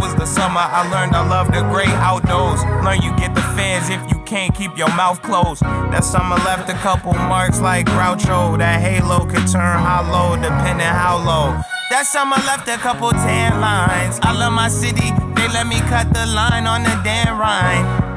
Was 0.00 0.14
the 0.14 0.26
summer 0.26 0.60
I 0.60 0.88
learned 0.90 1.14
I 1.14 1.26
love 1.26 1.48
the 1.48 1.62
great 1.62 1.88
outdoors. 1.88 2.62
Learn 2.84 3.02
you 3.02 3.16
get 3.16 3.34
the 3.34 3.42
fans 3.56 3.90
if 3.90 4.00
you 4.10 4.22
can't 4.24 4.54
keep 4.54 4.76
your 4.76 4.88
mouth 4.94 5.22
closed. 5.22 5.62
That 5.62 6.04
summer 6.04 6.36
left 6.36 6.68
a 6.70 6.74
couple 6.74 7.14
marks 7.14 7.60
like 7.60 7.86
Groucho. 7.86 8.58
That 8.58 8.80
halo 8.80 9.26
could 9.26 9.46
turn 9.48 9.78
hollow 9.78 10.36
depending 10.36 10.86
how 10.86 11.18
low. 11.18 11.60
That 11.90 12.06
summer 12.06 12.36
left 12.44 12.68
a 12.68 12.76
couple 12.76 13.10
tan 13.12 13.60
lines. 13.60 14.20
I 14.22 14.32
love 14.32 14.52
my 14.52 14.68
city, 14.68 15.10
they 15.34 15.48
let 15.48 15.66
me 15.66 15.80
cut 15.88 16.12
the 16.12 16.26
line 16.26 16.66
on 16.66 16.82
the 16.82 16.94
Dan 17.02 17.38
Ryan. 17.38 18.08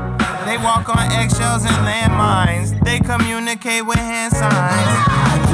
They 0.45 0.57
walk 0.57 0.89
on 0.89 1.11
eggshells 1.11 1.63
and 1.63 1.75
landmines. 1.87 2.77
They 2.83 2.99
communicate 2.99 3.85
with 3.85 3.97
hand 3.97 4.33
signs. 4.33 5.50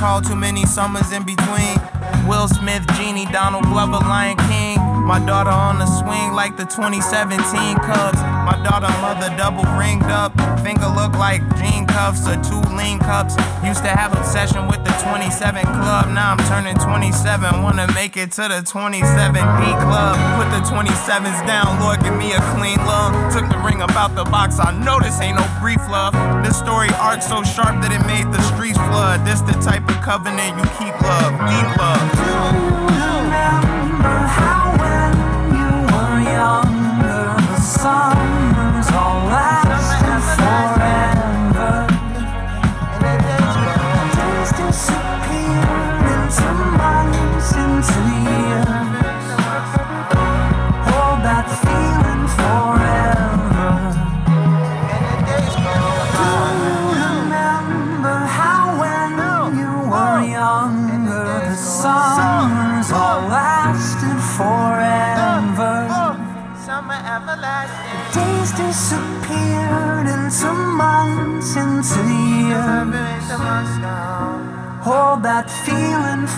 Recall 0.00 0.22
too 0.22 0.34
many 0.34 0.64
summers 0.64 1.12
in 1.12 1.24
between. 1.24 1.76
Will 2.26 2.48
Smith, 2.48 2.86
Genie, 2.96 3.26
Donald 3.26 3.64
Glover, 3.64 3.98
Lion 3.98 4.38
King. 4.48 4.89
My 5.10 5.18
daughter 5.18 5.50
on 5.50 5.80
the 5.80 5.90
swing 5.90 6.38
like 6.38 6.56
the 6.56 6.62
2017 6.62 7.42
Cubs. 7.82 8.22
My 8.46 8.54
daughter 8.62 8.86
mother 9.02 9.26
double 9.34 9.66
ringed 9.74 10.06
up. 10.06 10.30
Finger 10.62 10.86
look 10.86 11.18
like 11.18 11.42
jean 11.58 11.84
cuffs 11.84 12.28
or 12.30 12.38
two 12.46 12.62
lean 12.78 13.00
cups. 13.00 13.34
Used 13.66 13.82
to 13.82 13.90
have 13.90 14.14
obsession 14.14 14.68
with 14.68 14.78
the 14.86 14.94
27 15.02 15.66
club. 15.66 16.14
Now 16.14 16.30
I'm 16.30 16.42
turning 16.46 16.78
27. 16.78 17.60
Wanna 17.60 17.90
make 17.92 18.16
it 18.16 18.30
to 18.38 18.46
the 18.46 18.62
27D 18.62 19.66
club. 19.82 20.14
Put 20.38 20.46
the 20.54 20.62
27s 20.62 21.42
down, 21.44 21.80
Lord, 21.82 21.98
give 22.04 22.14
me 22.14 22.30
a 22.30 22.40
clean 22.54 22.78
love. 22.86 23.10
Took 23.34 23.50
the 23.50 23.58
ring 23.66 23.82
about 23.82 24.14
the 24.14 24.22
box. 24.30 24.60
I 24.60 24.70
know 24.78 25.00
this 25.00 25.20
ain't 25.20 25.34
no 25.34 25.46
brief 25.58 25.82
love. 25.90 26.14
This 26.46 26.56
story 26.56 26.90
arc 27.02 27.20
so 27.20 27.42
sharp 27.42 27.82
that 27.82 27.90
it 27.90 28.06
made 28.06 28.30
the 28.30 28.40
streets 28.54 28.78
flood. 28.78 29.26
This 29.26 29.40
the 29.40 29.58
type 29.58 29.82
of 29.90 29.98
covenant 30.06 30.54
you 30.54 30.62
keep 30.78 30.94
love, 31.02 31.34
deep 31.50 31.68
love. 31.82 32.69
The 37.82 38.19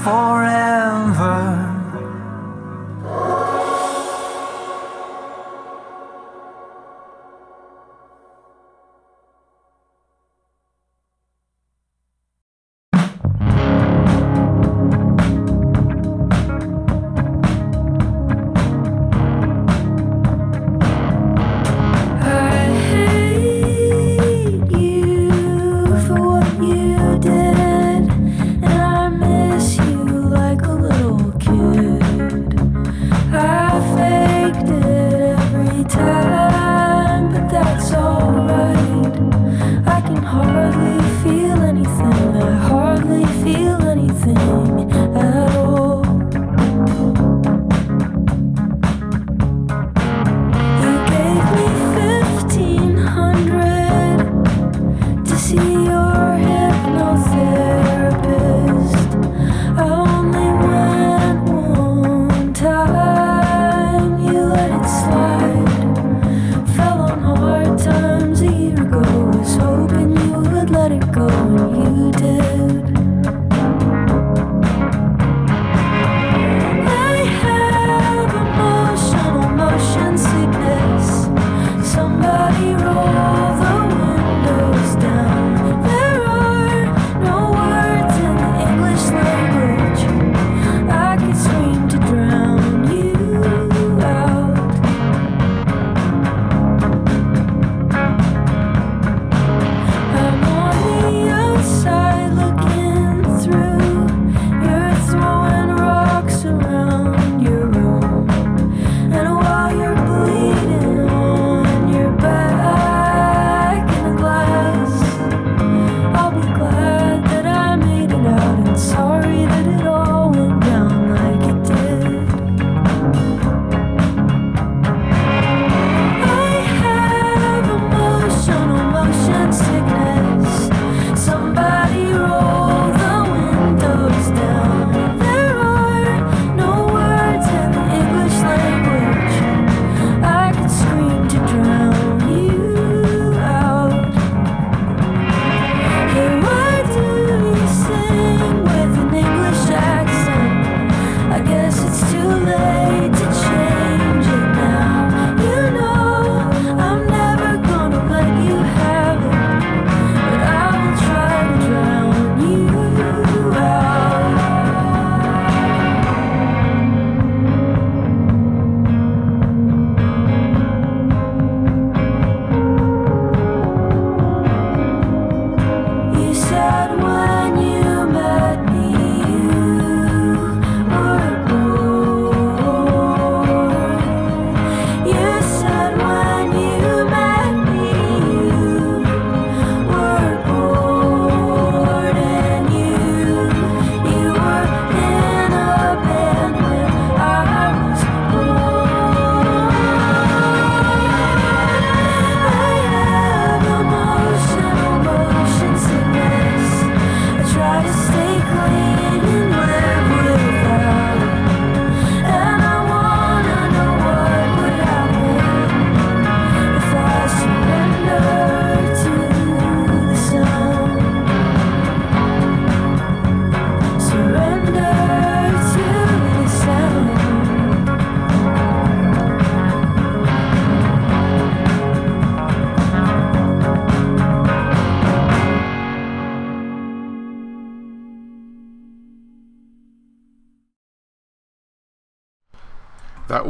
forever. 0.04 1.51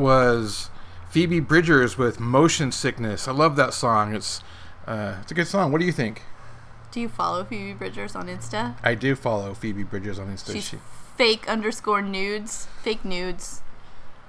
Was 0.02 0.68
Phoebe 1.10 1.40
Bridgers 1.40 1.96
with 1.96 2.20
Motion 2.20 2.72
Sickness. 2.72 3.28
I 3.28 3.32
love 3.32 3.56
that 3.56 3.72
song. 3.72 4.14
It's 4.14 4.42
uh, 4.86 5.16
it's 5.22 5.30
a 5.30 5.34
good 5.34 5.46
song. 5.46 5.70
What 5.72 5.78
do 5.80 5.86
you 5.86 5.92
think? 5.92 6.22
Do 6.90 7.00
you 7.00 7.08
follow 7.08 7.44
Phoebe 7.44 7.72
Bridgers 7.72 8.14
on 8.14 8.26
Insta? 8.26 8.74
I 8.82 8.94
do 8.94 9.14
follow 9.14 9.54
Phoebe 9.54 9.84
Bridgers 9.84 10.18
on 10.18 10.26
Insta. 10.26 10.52
She's 10.52 10.68
She, 10.68 10.78
fake 11.16 11.48
underscore 11.48 12.02
nudes. 12.02 12.66
Fake 12.82 13.04
nudes. 13.04 13.62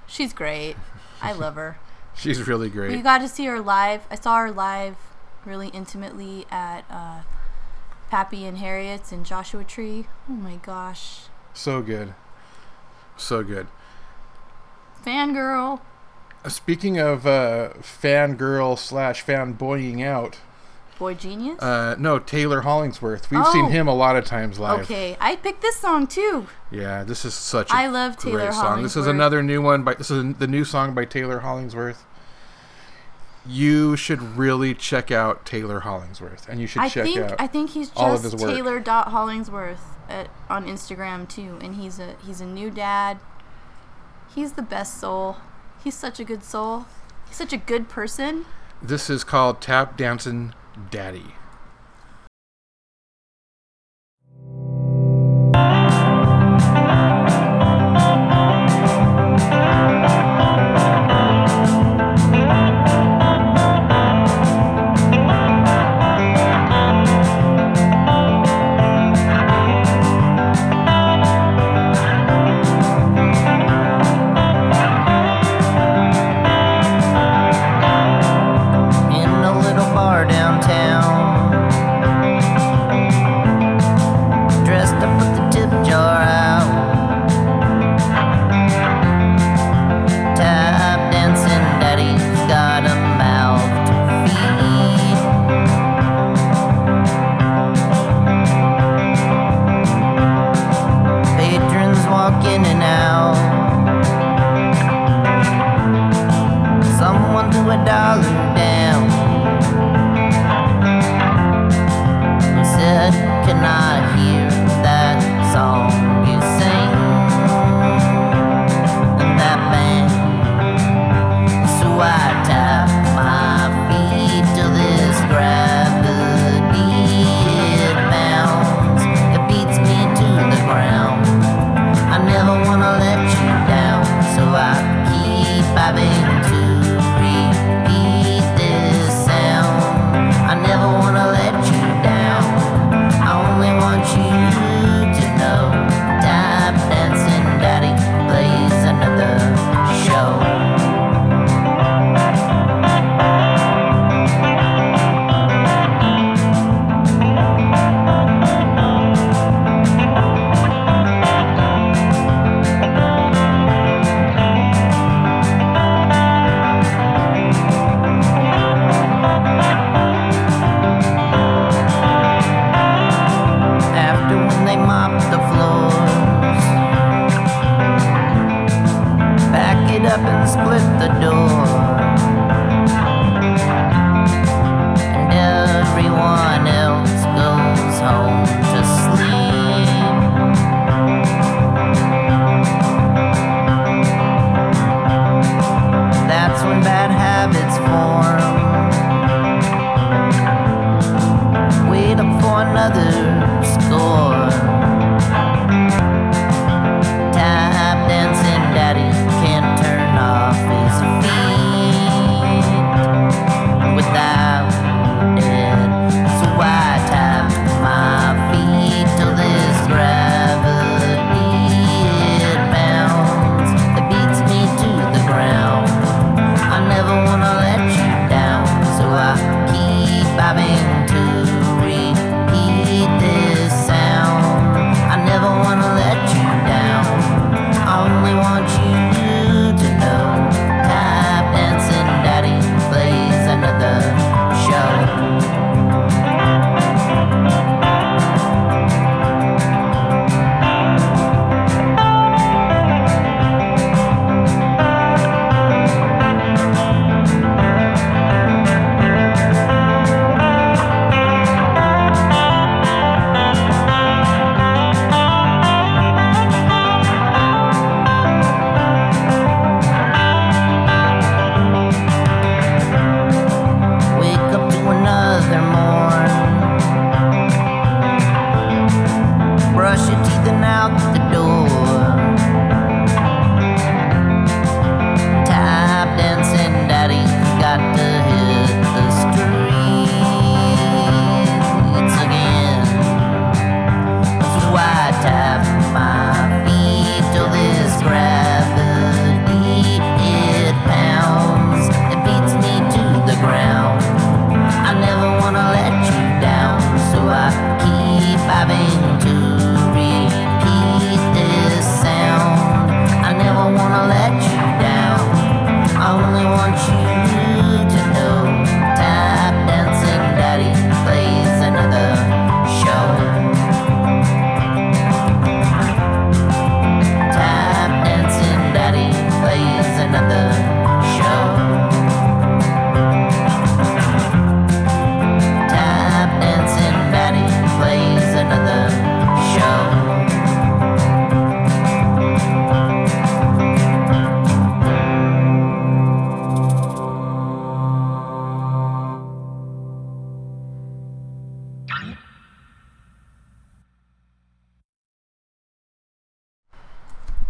She's 0.06 0.32
great. 0.32 0.76
I 1.20 1.32
love 1.44 1.56
her. 1.56 1.78
she's 2.14 2.46
really 2.46 2.70
great. 2.70 2.92
We 2.92 3.02
got 3.02 3.18
to 3.18 3.28
see 3.28 3.44
her 3.46 3.60
live. 3.60 4.02
I 4.10 4.14
saw 4.14 4.38
her 4.38 4.50
live 4.52 4.96
really 5.44 5.68
intimately 5.68 6.46
at 6.50 6.84
uh, 6.88 7.22
Pappy 8.10 8.46
and 8.46 8.58
Harriet's 8.58 9.12
in 9.12 9.24
Joshua 9.24 9.64
Tree. 9.64 10.06
Oh 10.30 10.32
my 10.32 10.56
gosh. 10.56 11.22
So 11.52 11.82
good. 11.82 12.14
So 13.16 13.42
good. 13.42 13.66
Fangirl. 15.04 15.80
Uh, 16.44 16.48
Speaking 16.48 16.98
of 16.98 17.26
uh, 17.26 17.70
fangirl 17.80 18.78
slash 18.78 19.24
fanboying 19.24 20.04
out, 20.04 20.38
Boy 20.98 21.14
Genius. 21.14 21.60
uh, 21.60 21.96
no, 21.98 22.18
Taylor 22.18 22.60
Hollingsworth. 22.62 23.30
We've 23.30 23.40
Oh. 23.44 23.52
seen 23.52 23.70
him 23.70 23.88
a 23.88 23.94
lot 23.94 24.16
of 24.16 24.24
times 24.24 24.58
live. 24.58 24.80
okay, 24.82 25.16
I 25.20 25.36
picked 25.36 25.60
this 25.62 25.76
song 25.76 26.06
too. 26.06 26.46
Yeah, 26.70 27.02
this 27.02 27.24
is 27.24 27.34
such 27.34 27.70
a 27.70 27.74
I 27.74 27.86
love 27.88 28.16
Taylor 28.16 28.38
great 28.46 28.54
song. 28.54 28.82
This 28.82 28.96
is 28.96 29.06
another 29.06 29.42
new 29.42 29.60
one 29.62 29.82
by 29.82 29.94
this 29.94 30.10
is 30.10 30.34
the 30.36 30.46
new 30.46 30.64
song 30.64 30.94
by 30.94 31.04
Taylor 31.04 31.40
Hollingsworth. 31.40 32.04
You 33.46 33.94
should 33.96 34.22
really 34.38 34.72
check 34.74 35.10
out 35.10 35.44
Taylor 35.44 35.80
Hollingsworth, 35.80 36.48
and 36.48 36.60
you 36.60 36.66
should 36.66 36.80
I 36.82 36.88
check 36.88 37.04
think 37.04 37.18
out. 37.20 37.34
I 37.38 37.46
think 37.46 37.70
he's 37.70 37.90
all 37.94 38.14
of 38.14 38.22
just 38.22 38.32
his 38.32 38.42
work. 38.42 38.54
Taylor 38.54 38.80
dot 38.80 39.08
Hollingsworth 39.08 39.82
at, 40.08 40.30
on 40.48 40.66
Instagram 40.66 41.28
too, 41.28 41.58
and 41.60 41.74
he's 41.74 41.98
a 41.98 42.14
he's 42.24 42.40
a 42.40 42.46
new 42.46 42.70
dad. 42.70 43.18
He's 44.34 44.54
the 44.54 44.62
best 44.62 44.98
soul. 44.98 45.36
He's 45.84 45.94
such 45.94 46.18
a 46.18 46.24
good 46.24 46.42
soul. 46.42 46.86
He's 47.28 47.36
such 47.36 47.52
a 47.52 47.56
good 47.56 47.88
person. 47.88 48.46
This 48.82 49.08
is 49.08 49.22
called 49.22 49.60
Tap 49.60 49.96
Dancing 49.96 50.54
Daddy. 50.90 51.34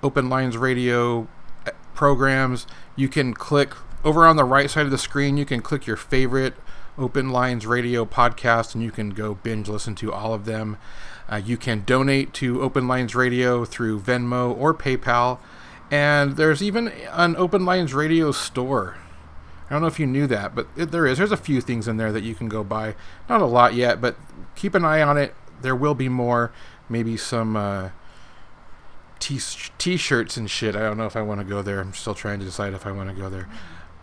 Open 0.00 0.28
Lines 0.28 0.56
Radio 0.56 1.26
uh, 1.66 1.72
programs. 1.94 2.68
You 2.94 3.08
can 3.08 3.34
click 3.34 3.74
over 4.04 4.24
on 4.24 4.36
the 4.36 4.44
right 4.44 4.70
side 4.70 4.84
of 4.84 4.92
the 4.92 4.98
screen. 4.98 5.36
You 5.36 5.44
can 5.44 5.60
click 5.60 5.88
your 5.88 5.96
favorite 5.96 6.54
Open 6.96 7.30
Lines 7.30 7.66
Radio 7.66 8.04
podcast, 8.04 8.76
and 8.76 8.84
you 8.84 8.92
can 8.92 9.10
go 9.10 9.34
binge 9.34 9.68
listen 9.68 9.96
to 9.96 10.12
all 10.12 10.34
of 10.34 10.44
them. 10.44 10.76
Uh, 11.28 11.42
you 11.44 11.56
can 11.56 11.82
donate 11.84 12.32
to 12.34 12.62
Open 12.62 12.86
Lines 12.86 13.16
Radio 13.16 13.64
through 13.64 13.98
Venmo 13.98 14.56
or 14.56 14.72
PayPal, 14.72 15.40
and 15.90 16.36
there's 16.36 16.62
even 16.62 16.92
an 17.10 17.34
Open 17.34 17.64
Lines 17.64 17.92
Radio 17.92 18.30
store. 18.30 18.98
I 19.72 19.74
don't 19.74 19.80
know 19.80 19.88
if 19.88 19.98
you 19.98 20.06
knew 20.06 20.26
that, 20.26 20.54
but 20.54 20.68
it, 20.76 20.90
there 20.90 21.06
is. 21.06 21.16
There's 21.16 21.32
a 21.32 21.36
few 21.38 21.62
things 21.62 21.88
in 21.88 21.96
there 21.96 22.12
that 22.12 22.22
you 22.22 22.34
can 22.34 22.46
go 22.46 22.62
buy. 22.62 22.94
Not 23.26 23.40
a 23.40 23.46
lot 23.46 23.72
yet, 23.72 24.02
but 24.02 24.16
keep 24.54 24.74
an 24.74 24.84
eye 24.84 25.00
on 25.00 25.16
it. 25.16 25.34
There 25.62 25.74
will 25.74 25.94
be 25.94 26.10
more. 26.10 26.52
Maybe 26.90 27.16
some 27.16 27.56
uh, 27.56 27.88
t- 29.18 29.40
t-shirts 29.78 30.36
and 30.36 30.50
shit. 30.50 30.76
I 30.76 30.80
don't 30.80 30.98
know 30.98 31.06
if 31.06 31.16
I 31.16 31.22
want 31.22 31.40
to 31.40 31.46
go 31.46 31.62
there. 31.62 31.80
I'm 31.80 31.94
still 31.94 32.14
trying 32.14 32.38
to 32.40 32.44
decide 32.44 32.74
if 32.74 32.86
I 32.86 32.92
want 32.92 33.08
to 33.08 33.14
go 33.16 33.30
there. 33.30 33.48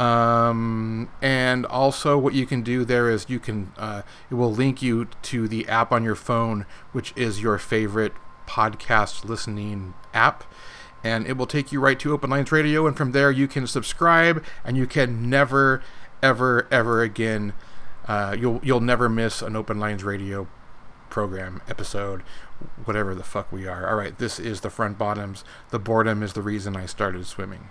Um, 0.03 1.07
and 1.21 1.67
also, 1.67 2.17
what 2.17 2.33
you 2.33 2.47
can 2.47 2.63
do 2.63 2.83
there 2.83 3.07
is 3.07 3.29
you 3.29 3.39
can 3.39 3.71
uh, 3.77 4.01
it 4.31 4.33
will 4.33 4.51
link 4.51 4.81
you 4.81 5.07
to 5.21 5.47
the 5.47 5.67
app 5.67 5.91
on 5.91 6.03
your 6.03 6.15
phone, 6.15 6.65
which 6.93 7.13
is 7.15 7.43
your 7.43 7.59
favorite 7.59 8.13
podcast 8.47 9.23
listening 9.23 9.93
app, 10.15 10.45
and 11.03 11.25
it 11.27 11.37
will 11.37 11.47
take 11.47 11.71
you 11.71 11.79
right 11.79 11.99
to 11.99 12.13
Open 12.13 12.29
Lines 12.29 12.51
Radio. 12.51 12.87
And 12.87 12.95
from 12.95 13.11
there, 13.11 13.31
you 13.31 13.47
can 13.47 13.67
subscribe, 13.67 14.43
and 14.63 14.77
you 14.77 14.87
can 14.87 15.29
never, 15.29 15.81
ever, 16.21 16.67
ever 16.71 17.01
again. 17.01 17.53
Uh, 18.07 18.35
you'll 18.37 18.59
you'll 18.63 18.81
never 18.81 19.07
miss 19.07 19.41
an 19.41 19.55
Open 19.55 19.79
Lines 19.79 20.03
Radio 20.03 20.47
program 21.09 21.61
episode 21.67 22.21
whatever 22.85 23.15
the 23.15 23.23
fuck 23.23 23.51
we 23.51 23.67
are 23.67 23.89
all 23.89 23.95
right 23.95 24.17
this 24.19 24.39
is 24.39 24.61
the 24.61 24.69
front 24.69 24.97
bottoms 24.97 25.43
the 25.71 25.79
boredom 25.79 26.21
is 26.21 26.33
the 26.33 26.41
reason 26.41 26.75
i 26.75 26.85
started 26.85 27.25
swimming 27.25 27.69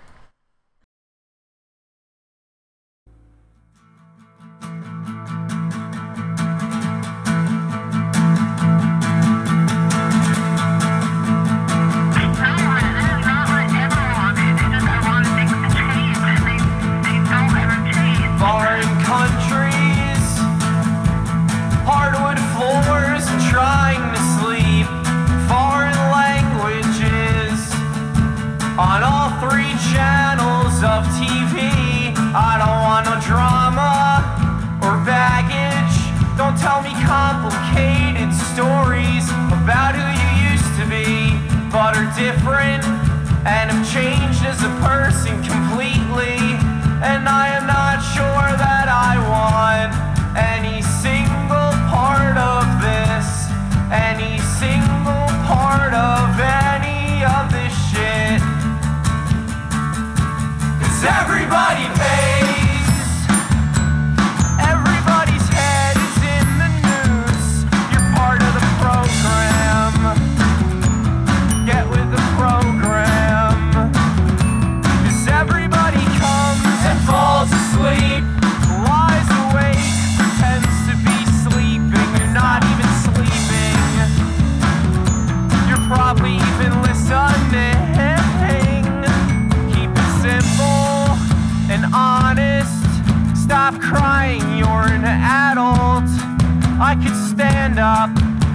I 96.89 96.95
could 96.95 97.15
stand 97.15 97.77
up, 97.77 98.09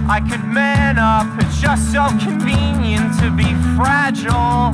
I 0.09 0.19
could 0.19 0.43
man 0.43 0.99
up. 0.99 1.25
It's 1.41 1.61
just 1.61 1.93
so 1.93 2.05
convenient 2.19 3.17
to 3.21 3.31
be 3.31 3.55
fragile. 3.77 4.73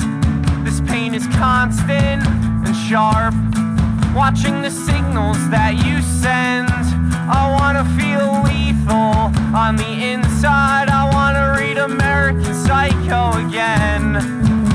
This 0.64 0.80
pain 0.80 1.14
is 1.14 1.28
constant 1.28 2.26
and 2.26 2.74
sharp. 2.74 3.34
Watching 4.16 4.62
the 4.62 4.70
signals 4.70 5.38
that 5.50 5.74
you 5.86 6.02
send. 6.02 6.72
I 7.30 7.54
wanna 7.56 7.84
feel 7.94 8.42
lethal 8.50 9.30
on 9.54 9.76
the 9.76 9.92
inside. 10.10 10.88
I 10.88 11.08
wanna 11.14 11.54
read 11.56 11.78
American 11.78 12.54
Psycho 12.66 13.46
again. 13.46 14.14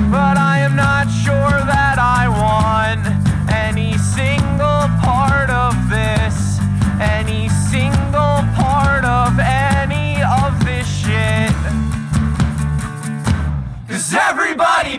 But 0.10 0.38
I 0.38 0.60
am 0.60 0.78
not 0.78 1.12
sure 1.12 1.60
that 1.76 2.00
I 2.00 2.30
want 2.30 3.04
any 3.52 3.97
single 3.97 4.88
part 5.04 5.50
of 5.50 5.73
this. 5.89 6.62
Any 7.02 7.50
single 7.50 8.47
part 8.56 8.66
Everybody 14.13 14.96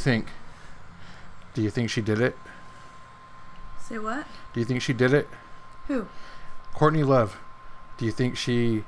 think? 0.00 0.26
Do 1.54 1.62
you 1.62 1.70
think 1.70 1.90
she 1.90 2.00
did 2.00 2.20
it? 2.20 2.36
Say 3.80 3.98
what? 3.98 4.26
Do 4.52 4.60
you 4.60 4.66
think 4.66 4.82
she 4.82 4.92
did 4.92 5.12
it? 5.12 5.28
Who? 5.86 6.08
Courtney 6.74 7.02
Love. 7.02 7.38
Do 7.98 8.04
you 8.06 8.12
think 8.12 8.36
she 8.36 8.84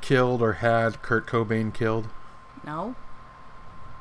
killed 0.00 0.42
or 0.42 0.54
had 0.54 1.02
Kurt 1.02 1.26
Cobain 1.26 1.72
killed? 1.72 2.08
No. 2.64 2.94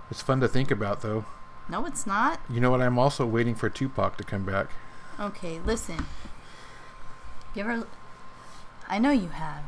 It's 0.10 0.22
fun 0.22 0.40
to 0.42 0.48
think 0.48 0.72
about, 0.72 1.02
though. 1.02 1.26
No, 1.70 1.86
it's 1.86 2.06
not. 2.06 2.40
You 2.50 2.60
know 2.60 2.72
what? 2.72 2.82
I'm 2.82 3.00
also 3.00 3.26
waiting 3.26 3.56
for 3.56 3.70
Tupac 3.70 4.18
to 4.18 4.24
come 4.24 4.46
back. 4.46 4.68
Okay, 5.20 5.60
listen. 5.66 6.06
You 7.54 7.64
ever. 7.64 7.88
I 8.88 9.00
know 9.00 9.12
you 9.12 9.30
have. 9.30 9.64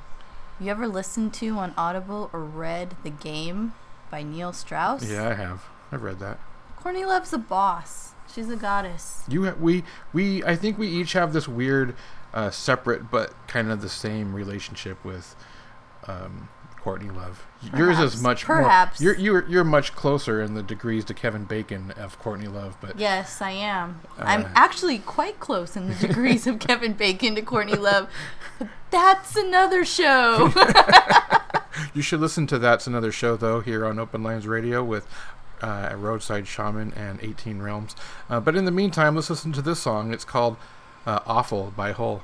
You 0.60 0.70
ever 0.70 0.88
listened 0.88 1.34
to 1.36 1.50
on 1.58 1.74
Audible 1.78 2.30
or 2.32 2.42
read 2.42 2.96
The 3.04 3.10
Game 3.10 3.74
by 4.12 4.22
Neil 4.22 4.54
Strauss? 4.54 5.10
Yeah, 5.10 5.30
I 5.30 5.34
have. 5.34 5.66
I've 5.92 6.04
read 6.04 6.20
that. 6.20 6.40
Courtney 6.84 7.06
Love's 7.06 7.32
a 7.32 7.38
boss. 7.38 8.12
She's 8.34 8.50
a 8.50 8.58
goddess. 8.58 9.24
You 9.30 9.46
ha- 9.46 9.56
we 9.60 9.84
we 10.12 10.44
I 10.44 10.56
think 10.58 10.78
we 10.78 10.88
each 10.90 11.14
have 11.14 11.32
this 11.34 11.48
weird, 11.48 11.96
uh, 12.34 12.50
separate 12.52 13.10
but 13.10 13.34
kind 13.48 13.72
of 13.72 13.82
the 13.82 13.88
same 13.90 14.34
relationship 14.34 15.04
with 15.06 15.34
um, 16.08 16.50
Courtney 16.82 17.10
Love. 17.10 17.46
Yours 17.78 18.00
is 18.00 18.22
much 18.22 18.44
Perhaps. 18.44 19.00
more. 19.00 19.14
You're 19.14 19.20
you're 19.20 19.50
you're 19.50 19.64
much 19.64 19.96
closer 19.96 20.42
in 20.42 20.56
the 20.56 20.64
degrees 20.64 21.06
to 21.06 21.14
Kevin 21.14 21.46
Bacon 21.46 21.92
of 21.92 22.20
Courtney 22.20 22.48
Love, 22.48 22.76
but 22.82 23.00
Yes, 23.00 23.42
I 23.42 23.52
am. 23.52 24.02
I'm 24.18 24.46
Uh. 24.46 24.50
actually 24.56 25.00
quite 25.00 25.40
close 25.40 25.78
in 25.78 25.88
the 25.88 25.96
degrees 25.96 26.46
of 26.48 26.60
Kevin 26.60 26.94
Bacon 26.94 27.36
to 27.36 27.42
Courtney 27.42 27.78
Love. 27.78 28.10
But 28.60 28.68
that's 28.92 29.38
another 29.38 29.86
show. 29.86 30.52
you 31.94 32.02
should 32.02 32.20
listen 32.20 32.46
to 32.48 32.60
that's 32.60 32.88
another 32.88 33.12
show 33.12 33.38
though 33.38 33.62
here 33.62 33.86
on 33.86 34.00
Open 34.00 34.24
Lines 34.24 34.48
Radio 34.48 34.84
with. 34.84 35.08
Uh, 35.64 35.96
Roadside 35.96 36.46
Shaman 36.46 36.92
and 36.94 37.20
18 37.24 37.62
Realms. 37.62 37.96
Uh, 38.30 38.42
but 38.42 38.56
in 38.56 38.66
the 38.66 38.72
meantime, 38.72 39.16
let's 39.16 39.30
listen 39.30 39.54
to 39.54 39.62
this 39.62 39.80
song. 39.80 40.14
It's 40.14 40.26
called 40.26 40.58
uh, 41.06 41.20
Awful 41.26 41.72
by 41.76 41.94
Hole. 41.94 42.22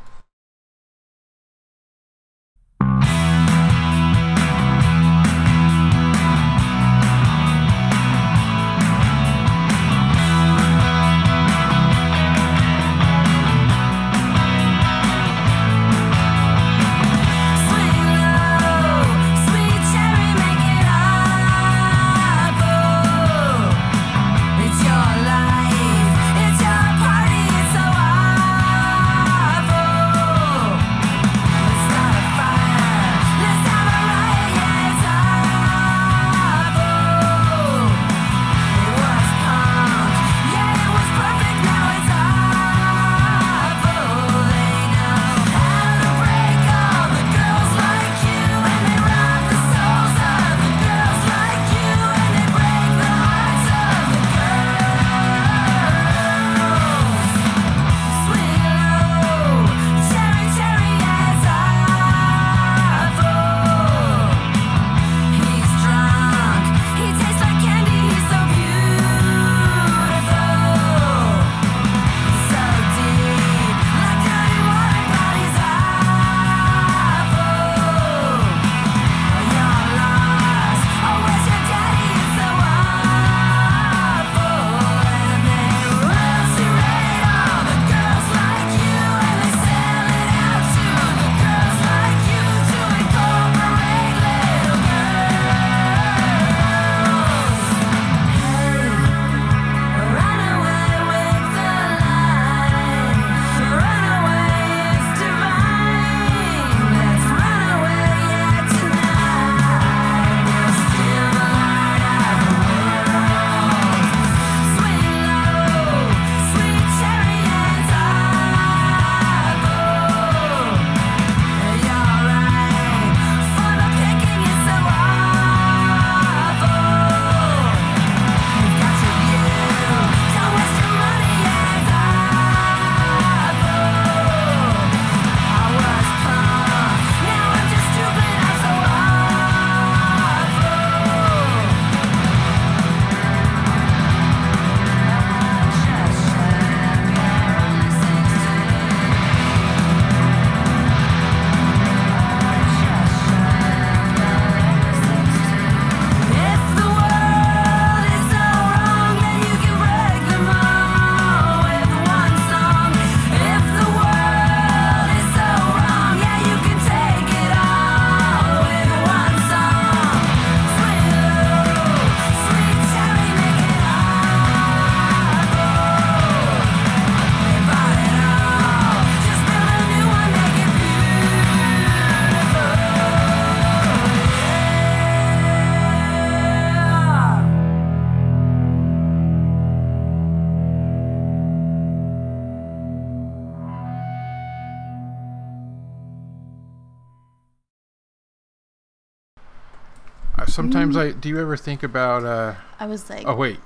I 201.00 201.12
do. 201.12 201.30
You 201.30 201.40
ever 201.40 201.58
think 201.58 201.84
about? 201.84 202.24
Uh, 202.24 202.56
I 202.80 202.86
was 202.86 203.10
like, 203.10 203.28
oh 203.28 203.36
wait, 203.36 203.60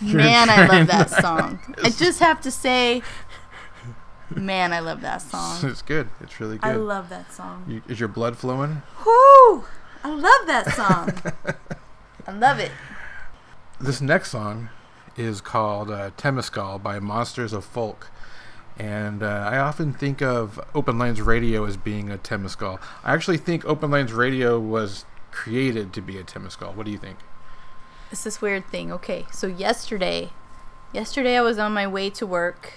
man, 0.00 0.50
I 0.50 0.66
love 0.66 0.86
that 0.88 1.10
song. 1.10 1.58
I 1.82 1.90
just 1.90 2.20
have 2.20 2.40
to 2.42 2.50
say, 2.50 3.02
man, 4.34 4.72
I 4.72 4.80
love 4.80 5.00
that 5.02 5.22
song. 5.22 5.58
it's 5.62 5.82
good. 5.82 6.08
It's 6.20 6.40
really 6.40 6.58
good. 6.58 6.68
I 6.68 6.74
love 6.74 7.08
that 7.08 7.32
song. 7.32 7.64
You, 7.68 7.82
is 7.88 8.00
your 8.00 8.08
blood 8.08 8.36
flowing? 8.36 8.82
Whoo! 9.04 9.64
I 10.04 10.10
love 10.10 10.46
that 10.46 10.72
song. 10.74 11.12
I 12.26 12.32
love 12.32 12.58
it. 12.58 12.70
This 13.80 14.00
next 14.00 14.30
song 14.30 14.68
is 15.16 15.40
called 15.40 15.90
uh, 15.90 16.10
Temazcal 16.16 16.82
by 16.82 16.98
Monsters 16.98 17.52
of 17.52 17.64
Folk. 17.64 18.10
And 18.78 19.22
uh, 19.22 19.48
I 19.50 19.58
often 19.58 19.92
think 19.92 20.20
of 20.20 20.60
Open 20.74 20.98
Lines 20.98 21.22
Radio 21.22 21.64
as 21.64 21.76
being 21.76 22.10
a 22.10 22.18
Temazcal. 22.18 22.78
I 23.04 23.14
actually 23.14 23.38
think 23.38 23.64
Open 23.64 23.90
Lines 23.90 24.12
Radio 24.12 24.60
was 24.60 25.06
created 25.36 25.92
to 25.92 26.00
be 26.00 26.18
a 26.18 26.24
Temazcal. 26.24 26.74
What 26.74 26.86
do 26.86 26.92
you 26.92 26.98
think? 26.98 27.18
it's 28.10 28.24
this 28.24 28.40
weird 28.40 28.66
thing. 28.68 28.92
Okay, 28.92 29.26
so 29.32 29.46
yesterday, 29.46 30.30
yesterday 30.92 31.36
I 31.36 31.42
was 31.42 31.58
on 31.58 31.72
my 31.72 31.86
way 31.86 32.10
to 32.10 32.26
work, 32.26 32.74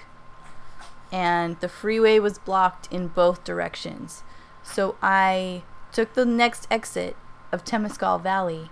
and 1.11 1.59
the 1.59 1.69
freeway 1.69 2.19
was 2.19 2.37
blocked 2.37 2.91
in 2.91 3.07
both 3.07 3.43
directions. 3.43 4.23
So 4.63 4.95
I 5.01 5.63
took 5.91 6.13
the 6.13 6.25
next 6.25 6.67
exit 6.69 7.15
of 7.51 7.63
Temescal 7.63 8.21
Valley, 8.21 8.69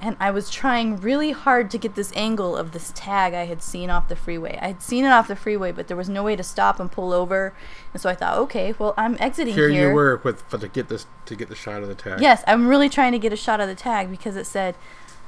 and 0.00 0.16
I 0.20 0.30
was 0.30 0.50
trying 0.50 0.96
really 0.96 1.32
hard 1.32 1.70
to 1.70 1.78
get 1.78 1.94
this 1.94 2.12
angle 2.14 2.56
of 2.56 2.72
this 2.72 2.92
tag 2.94 3.32
I 3.34 3.46
had 3.46 3.62
seen 3.62 3.88
off 3.90 4.08
the 4.08 4.16
freeway. 4.16 4.58
I 4.60 4.68
had 4.68 4.82
seen 4.82 5.04
it 5.04 5.08
off 5.08 5.28
the 5.28 5.36
freeway, 5.36 5.72
but 5.72 5.88
there 5.88 5.96
was 5.96 6.08
no 6.08 6.22
way 6.22 6.36
to 6.36 6.42
stop 6.42 6.78
and 6.78 6.92
pull 6.92 7.12
over, 7.12 7.54
and 7.92 8.02
so 8.02 8.10
I 8.10 8.14
thought, 8.14 8.38
okay, 8.38 8.74
well 8.78 8.94
I'm 8.96 9.16
exiting 9.18 9.54
Here, 9.54 9.68
here. 9.68 9.88
you 9.88 9.94
were 9.94 10.20
with 10.22 10.42
for 10.42 10.58
to 10.58 10.68
get 10.68 10.88
this 10.88 11.06
to 11.24 11.34
get 11.34 11.48
the 11.48 11.54
shot 11.54 11.82
of 11.82 11.88
the 11.88 11.94
tag. 11.94 12.20
Yes, 12.20 12.44
I'm 12.46 12.68
really 12.68 12.88
trying 12.88 13.12
to 13.12 13.18
get 13.18 13.32
a 13.32 13.36
shot 13.36 13.60
of 13.60 13.68
the 13.68 13.74
tag 13.74 14.10
because 14.10 14.36
it 14.36 14.46
said, 14.46 14.74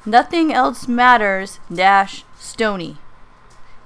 "Nothing 0.04 0.52
else 0.52 0.86
matters." 0.86 1.60
Dash 1.72 2.24
Stony. 2.38 2.98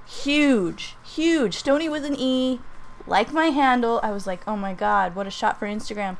Huge, 0.05 0.95
huge. 1.03 1.55
Stony 1.55 1.89
with 1.89 2.05
an 2.05 2.15
E, 2.17 2.59
like 3.07 3.31
my 3.31 3.47
handle. 3.47 3.99
I 4.03 4.11
was 4.11 4.27
like, 4.27 4.41
"Oh 4.47 4.57
my 4.57 4.73
god, 4.73 5.15
what 5.15 5.27
a 5.27 5.31
shot 5.31 5.57
for 5.57 5.65
Instagram!" 5.65 6.17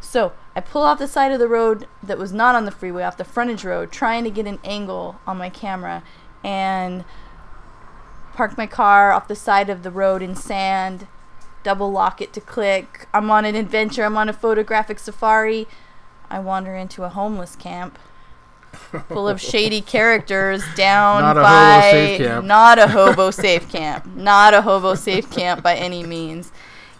So 0.00 0.32
I 0.54 0.60
pull 0.60 0.82
off 0.82 0.98
the 0.98 1.08
side 1.08 1.32
of 1.32 1.38
the 1.38 1.48
road 1.48 1.86
that 2.02 2.18
was 2.18 2.32
not 2.32 2.54
on 2.54 2.64
the 2.66 2.70
freeway, 2.70 3.02
off 3.04 3.16
the 3.16 3.24
frontage 3.24 3.64
road, 3.64 3.90
trying 3.90 4.24
to 4.24 4.30
get 4.30 4.46
an 4.46 4.58
angle 4.64 5.18
on 5.26 5.38
my 5.38 5.48
camera, 5.48 6.02
and 6.44 7.04
park 8.34 8.58
my 8.58 8.66
car 8.66 9.12
off 9.12 9.28
the 9.28 9.36
side 9.36 9.70
of 9.70 9.82
the 9.82 9.90
road 9.90 10.22
in 10.22 10.34
sand. 10.34 11.06
Double 11.62 11.90
lock 11.90 12.20
it 12.20 12.32
to 12.34 12.40
click. 12.40 13.06
I'm 13.14 13.30
on 13.30 13.44
an 13.44 13.54
adventure. 13.54 14.04
I'm 14.04 14.16
on 14.16 14.28
a 14.28 14.32
photographic 14.32 14.98
safari. 14.98 15.66
I 16.28 16.38
wander 16.40 16.74
into 16.74 17.04
a 17.04 17.08
homeless 17.08 17.56
camp 17.56 17.98
full 19.08 19.28
of 19.28 19.40
shady 19.40 19.80
characters 19.94 20.62
down 20.74 21.20
Not 21.22 21.36
by 21.36 21.44
hobo 21.44 21.90
safe 21.90 22.18
camp. 22.18 22.46
not 22.46 22.78
a 22.78 22.88
hobo 22.88 23.30
safe 23.42 23.68
camp 23.70 24.06
not 24.16 24.54
a 24.54 24.62
hobo 24.62 24.94
safe 24.94 25.30
camp 25.30 25.62
by 25.62 25.74
any 25.74 26.02
means 26.04 26.50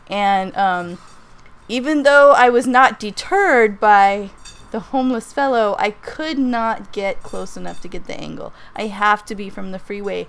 and 0.09 0.55
um, 0.55 0.99
even 1.73 2.03
though 2.03 2.33
i 2.33 2.49
was 2.49 2.67
not 2.67 3.01
deterred 3.01 3.81
by 3.81 4.31
the 4.71 4.81
homeless 4.81 5.33
fellow 5.33 5.75
i 5.79 5.91
could 5.91 6.39
not 6.39 6.93
get 6.93 7.23
close 7.23 7.57
enough 7.57 7.81
to 7.81 7.89
get 7.89 8.07
the 8.07 8.19
angle. 8.19 8.53
I 8.77 8.87
have 8.87 9.25
to 9.27 9.35
be 9.35 9.51
from 9.51 9.73
the 9.73 9.79
freeway. 9.79 10.29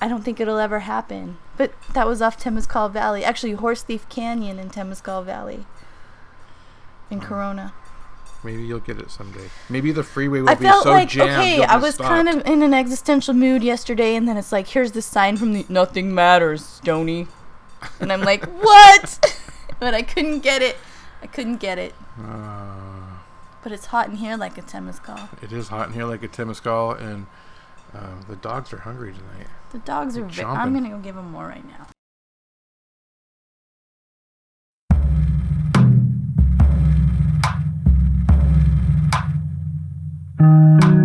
I 0.00 0.08
don't 0.08 0.22
think 0.22 0.40
it'll 0.40 0.58
ever 0.58 0.80
happen. 0.80 1.38
But 1.56 1.72
that 1.92 2.06
was 2.06 2.22
off 2.22 2.42
temescal 2.42 2.90
valley. 2.90 3.24
Actually 3.24 3.52
horse 3.52 3.82
thief 3.82 4.08
canyon 4.08 4.58
in 4.58 4.70
temescal 4.70 5.24
valley. 5.24 5.66
In 7.10 7.18
hmm. 7.18 7.24
corona. 7.24 7.72
Maybe 8.44 8.64
you'll 8.64 8.78
get 8.78 8.98
it 8.98 9.10
someday. 9.10 9.50
Maybe 9.68 9.90
the 9.90 10.04
freeway 10.04 10.40
will 10.40 10.50
I 10.50 10.54
be 10.54 10.64
felt 10.64 10.84
so 10.84 10.92
like 10.92 11.08
jammed. 11.08 11.32
okay, 11.32 11.64
I 11.64 11.76
was 11.76 11.96
kind 11.96 12.28
of 12.28 12.46
in 12.46 12.62
an 12.62 12.72
existential 12.72 13.34
mood 13.34 13.64
yesterday, 13.64 14.14
and 14.14 14.28
then 14.28 14.36
it's 14.36 14.52
like, 14.52 14.68
here's 14.68 14.92
the 14.92 15.02
sign 15.02 15.36
from 15.36 15.54
the 15.54 15.66
"Nothing 15.68 16.14
Matters" 16.14 16.64
Stony, 16.64 17.26
and 17.98 18.12
I'm 18.12 18.20
like, 18.20 18.44
what? 18.62 19.40
But 19.80 19.94
I 19.94 20.02
couldn't 20.02 20.40
get 20.40 20.62
it. 20.62 20.76
I 21.22 21.26
couldn't 21.26 21.56
get 21.58 21.78
it. 21.78 21.94
Uh, 22.20 23.18
But 23.62 23.72
it's 23.72 23.86
hot 23.86 24.08
in 24.08 24.16
here 24.16 24.36
like 24.36 24.58
a 24.58 24.62
Temazcal. 24.62 25.42
it 25.42 25.52
is 25.52 25.68
hot 25.68 25.88
in 25.88 25.94
here 25.94 26.04
like 26.04 26.22
a 26.22 26.28
Temazcal, 26.28 27.00
and 27.00 27.26
uh, 27.94 28.20
the 28.28 28.36
dogs 28.36 28.72
are 28.72 28.78
hungry 28.78 29.12
tonight. 29.12 29.46
The 29.72 29.78
dogs 29.78 30.16
are. 30.16 30.20
They're 30.22 30.30
Ve- 30.30 30.42
I'm 30.44 30.72
gonna 30.74 30.88
go 30.90 30.98
give 30.98 31.14
them 31.16 31.30
more 31.32 31.46
right 31.46 31.66
now. 31.66 31.86
Putting 40.38 40.97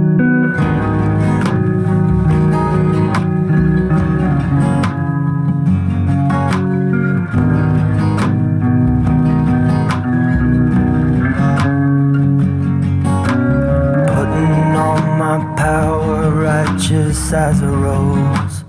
as 17.33 17.61
a 17.61 17.67
rose. 17.67 18.63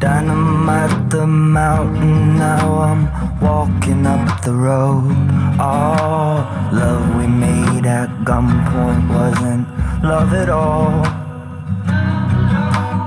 Dynamite 0.00 1.10
the 1.10 1.26
mountain, 1.26 2.38
now 2.38 2.78
I'm 2.88 3.40
walking 3.40 4.04
up 4.06 4.42
the 4.42 4.52
road. 4.52 5.14
All 5.60 6.38
love 6.72 7.14
we 7.16 7.26
made 7.26 7.86
at 7.86 8.10
gunpoint 8.24 9.08
wasn't 9.14 9.68
love 10.02 10.34
at 10.34 10.48
all. 10.48 11.02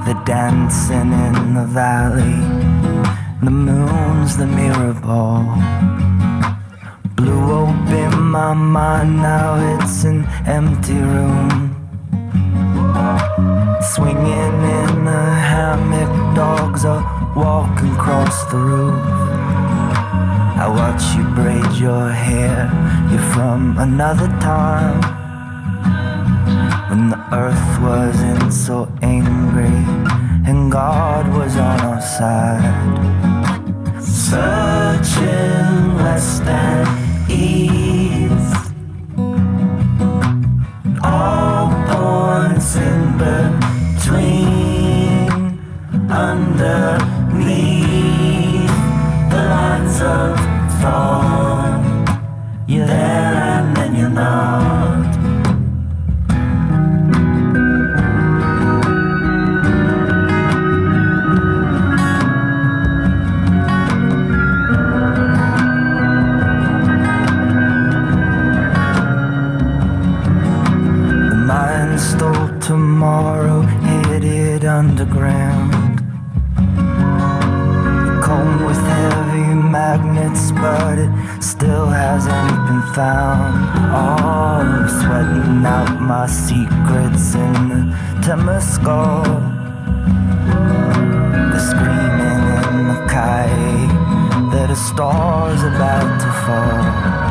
The 0.05 0.15
dancing 0.25 1.11
in 1.11 1.55
the 1.55 1.65
valley, 1.65 2.39
the 3.43 3.51
moon's 3.51 4.37
the 4.37 4.47
mirror 4.47 4.93
ball. 4.93 5.43
Blew 7.15 7.51
open 7.51 8.21
my 8.21 8.53
mind, 8.53 9.17
now 9.17 9.55
it's 9.75 10.05
an 10.05 10.25
empty 10.45 10.93
room. 10.93 11.82
Swinging 13.93 14.55
in 14.79 15.07
a 15.07 15.25
hammock, 15.49 16.35
dogs 16.35 16.85
are 16.85 17.03
walking 17.35 17.91
across 17.91 18.43
the 18.51 18.57
roof. 18.57 19.03
I 20.63 20.67
watch 20.79 21.03
you 21.15 21.23
braid 21.35 21.71
your 21.79 22.09
hair, 22.09 22.69
you're 23.11 23.27
from 23.33 23.77
another 23.77 24.27
time. 24.39 24.99
When 26.89 27.09
the 27.09 27.21
earth 27.33 27.81
wasn't 27.81 28.53
so 28.53 28.91
angry, 29.01 29.79
and 30.49 30.71
God 30.71 31.27
was 31.35 31.55
on 31.57 31.79
our 31.81 32.01
side 32.01 33.13
searching 34.33 35.95
west 35.95 36.43
and 36.43 37.31
east. 37.31 38.02
Underneath 46.13 47.49
the 49.31 49.43
lines 49.49 49.99
of 50.01 50.37
thought. 50.79 51.81
You're 52.67 52.85
there 52.85 53.33
and 53.57 53.75
then 53.75 53.95
you're 53.95 54.09
not. 54.09 54.62
Still 81.43 81.87
hasn't 81.87 82.67
been 82.67 82.81
found. 82.93 83.53
Oh, 83.93 84.87
sweating 85.01 85.65
out 85.65 85.99
my 85.99 86.25
secrets 86.25 87.35
in 87.35 87.53
the 87.67 87.81
Temazcal. 88.21 89.25
The 91.51 91.59
screaming 91.59 92.43
in 92.63 92.87
the 92.87 93.05
kayak 93.09 93.91
that 94.53 94.71
a 94.71 94.75
star's 94.75 95.63
about 95.63 96.21
to 96.21 96.31
fall. 96.45 97.22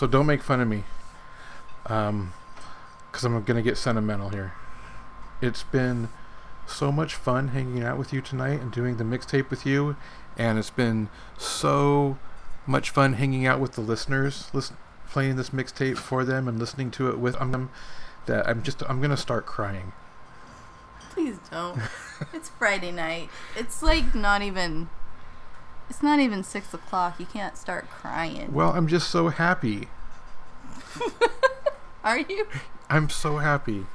So 0.00 0.06
don't 0.06 0.24
make 0.24 0.42
fun 0.42 0.62
of 0.62 0.66
me. 0.66 0.84
Um, 1.84 2.32
because 3.06 3.22
I'm 3.22 3.44
gonna 3.44 3.60
get 3.60 3.76
sentimental 3.76 4.30
here. 4.30 4.54
It's 5.42 5.62
been 5.62 6.08
so 6.66 6.90
much 6.90 7.14
fun 7.14 7.48
hanging 7.48 7.82
out 7.82 7.98
with 7.98 8.10
you 8.10 8.22
tonight 8.22 8.62
and 8.62 8.72
doing 8.72 8.96
the 8.96 9.04
mixtape 9.04 9.50
with 9.50 9.66
you, 9.66 9.96
and 10.38 10.58
it's 10.58 10.70
been 10.70 11.10
so 11.36 12.16
much 12.66 12.88
fun 12.88 13.12
hanging 13.14 13.44
out 13.46 13.60
with 13.60 13.72
the 13.72 13.82
listeners, 13.82 14.48
listen, 14.54 14.78
playing 15.10 15.36
this 15.36 15.50
mixtape 15.50 15.98
for 15.98 16.24
them 16.24 16.48
and 16.48 16.58
listening 16.58 16.90
to 16.92 17.10
it 17.10 17.18
with 17.18 17.38
them. 17.38 17.68
That 18.24 18.48
I'm 18.48 18.62
just 18.62 18.82
I'm 18.88 19.02
gonna 19.02 19.18
start 19.18 19.44
crying. 19.44 19.92
Please 21.10 21.36
don't. 21.50 21.78
it's 22.32 22.48
Friday 22.48 22.90
night. 22.90 23.28
It's 23.54 23.82
like 23.82 24.14
not 24.14 24.40
even. 24.40 24.88
It's 25.90 26.02
not 26.02 26.20
even 26.20 26.44
six 26.44 26.72
o'clock. 26.72 27.18
You 27.18 27.26
can't 27.26 27.56
start 27.56 27.90
crying. 27.90 28.52
Well, 28.52 28.70
I'm 28.70 28.86
just 28.86 29.10
so 29.10 29.28
happy. 29.28 29.88
Are 32.04 32.18
you? 32.20 32.46
I'm 32.88 33.10
so 33.10 33.38
happy. 33.38 33.86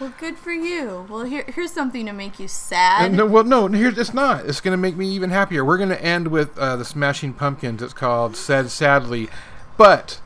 Well, 0.00 0.12
good 0.18 0.38
for 0.38 0.52
you. 0.52 1.06
Well, 1.08 1.24
here, 1.24 1.44
here's 1.46 1.70
something 1.70 2.06
to 2.06 2.12
make 2.12 2.40
you 2.40 2.48
sad. 2.48 3.12
Uh, 3.12 3.14
no, 3.14 3.26
well, 3.26 3.44
no, 3.44 3.68
here's 3.68 3.96
it's 3.98 4.14
not. 4.14 4.46
It's 4.46 4.60
gonna 4.60 4.76
make 4.78 4.96
me 4.96 5.06
even 5.10 5.30
happier. 5.30 5.64
We're 5.64 5.78
gonna 5.78 5.94
end 5.96 6.28
with 6.28 6.58
uh, 6.58 6.76
the 6.76 6.84
Smashing 6.84 7.34
Pumpkins. 7.34 7.82
It's 7.82 7.92
called 7.92 8.36
"Said 8.36 8.70
Sadly," 8.70 9.28
but 9.76 10.20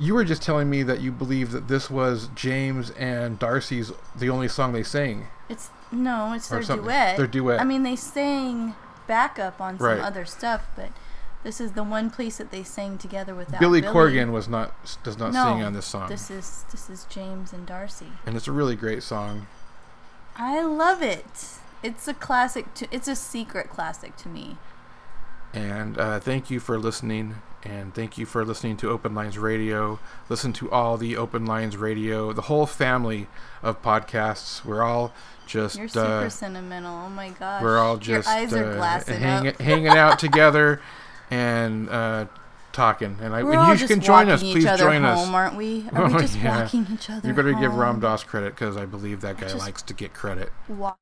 you 0.00 0.14
were 0.14 0.24
just 0.24 0.42
telling 0.42 0.68
me 0.70 0.82
that 0.82 1.00
you 1.00 1.12
believe 1.12 1.52
that 1.52 1.68
this 1.68 1.90
was 1.90 2.28
James 2.34 2.90
and 2.92 3.38
Darcy's 3.38 3.92
the 4.16 4.30
only 4.30 4.48
song 4.48 4.72
they 4.72 4.82
sang. 4.82 5.26
It's 5.48 5.70
no, 5.92 6.32
it's 6.32 6.50
Or 6.50 6.56
their 6.56 6.62
something. 6.64 6.84
duet. 6.86 7.16
Their 7.18 7.26
duet. 7.26 7.60
I 7.60 7.64
mean, 7.64 7.82
they 7.82 7.96
sang 7.96 8.74
backup 9.08 9.60
on 9.60 9.78
some 9.78 9.86
Right. 9.88 9.98
other 10.00 10.24
stuff, 10.24 10.66
but 10.76 10.90
this 11.42 11.60
is 11.60 11.72
the 11.72 11.82
one 11.82 12.10
place 12.10 12.36
that 12.38 12.50
they 12.52 12.62
sang 12.62 12.98
together 12.98 13.34
without 13.34 13.58
Billy 13.60 13.80
Billy. 13.80 13.92
Corgan 13.92 14.30
was 14.30 14.48
not 14.48 14.72
does 15.02 15.18
not 15.18 15.32
no, 15.32 15.44
sing 15.44 15.64
on 15.64 15.72
this 15.72 15.86
song, 15.86 16.08
This 16.08 16.30
is 16.30 16.64
this 16.70 16.88
is 16.88 17.04
James 17.08 17.52
and 17.52 17.66
Darcy. 17.66 18.12
and 18.26 18.36
it's 18.36 18.46
a 18.46 18.52
really 18.52 18.76
great 18.76 19.02
song. 19.02 19.46
I 20.36 20.62
love 20.62 21.02
it. 21.02 21.58
It's 21.82 22.06
a 22.06 22.14
classic. 22.14 22.72
To, 22.74 22.86
it's 22.92 23.08
a 23.08 23.16
secret 23.16 23.70
classic 23.70 24.16
to 24.18 24.28
me. 24.28 24.56
And 25.54 25.98
uh, 25.98 26.20
thank 26.20 26.50
you 26.50 26.60
for 26.60 26.78
listening. 26.78 27.36
And 27.64 27.92
thank 27.92 28.16
you 28.18 28.24
for 28.26 28.44
listening 28.44 28.76
to 28.78 28.90
Open 28.90 29.14
Lines 29.14 29.36
Radio. 29.36 29.98
Listen 30.28 30.52
to 30.54 30.70
all 30.70 30.96
the 30.96 31.16
Open 31.16 31.44
Lines 31.44 31.76
Radio, 31.76 32.32
the 32.32 32.42
whole 32.42 32.66
family 32.66 33.26
of 33.62 33.82
podcasts. 33.82 34.64
We're 34.64 34.82
all 34.82 35.12
just 35.48 35.78
You're 35.78 35.88
super 35.88 36.06
uh, 36.06 36.28
sentimental. 36.28 36.94
Oh 36.94 37.08
my 37.08 37.30
gosh. 37.30 37.62
we're 37.62 37.78
all 37.78 37.96
just 37.96 38.28
Your 38.28 38.36
eyes 38.36 38.52
are 38.52 38.78
uh, 38.78 39.04
hang, 39.04 39.54
hanging 39.54 39.88
out 39.88 40.18
together 40.20 40.80
and 41.30 41.88
uh, 41.88 42.26
talking. 42.72 43.16
And, 43.20 43.34
I, 43.34 43.40
and 43.40 43.80
you 43.80 43.88
can 43.88 44.00
join 44.00 44.28
us. 44.28 44.42
Please 44.42 44.64
join 44.64 45.02
home, 45.02 45.04
us. 45.04 45.28
aren't 45.28 45.56
we? 45.56 45.86
Are 45.92 46.08
we 46.08 46.18
just 46.20 46.38
yeah. 46.38 46.62
walking 46.62 46.86
each 46.92 47.10
other 47.10 47.26
You 47.26 47.34
better 47.34 47.54
give? 47.54 47.74
Ram 47.74 47.98
Dass 47.98 48.22
credit 48.22 48.54
because 48.54 48.76
I 48.76 48.86
believe 48.86 49.22
that 49.22 49.38
guy 49.38 49.52
likes 49.54 49.82
to 49.82 49.94
get 49.94 50.14
credit. 50.14 50.52
Wa- 50.68 50.94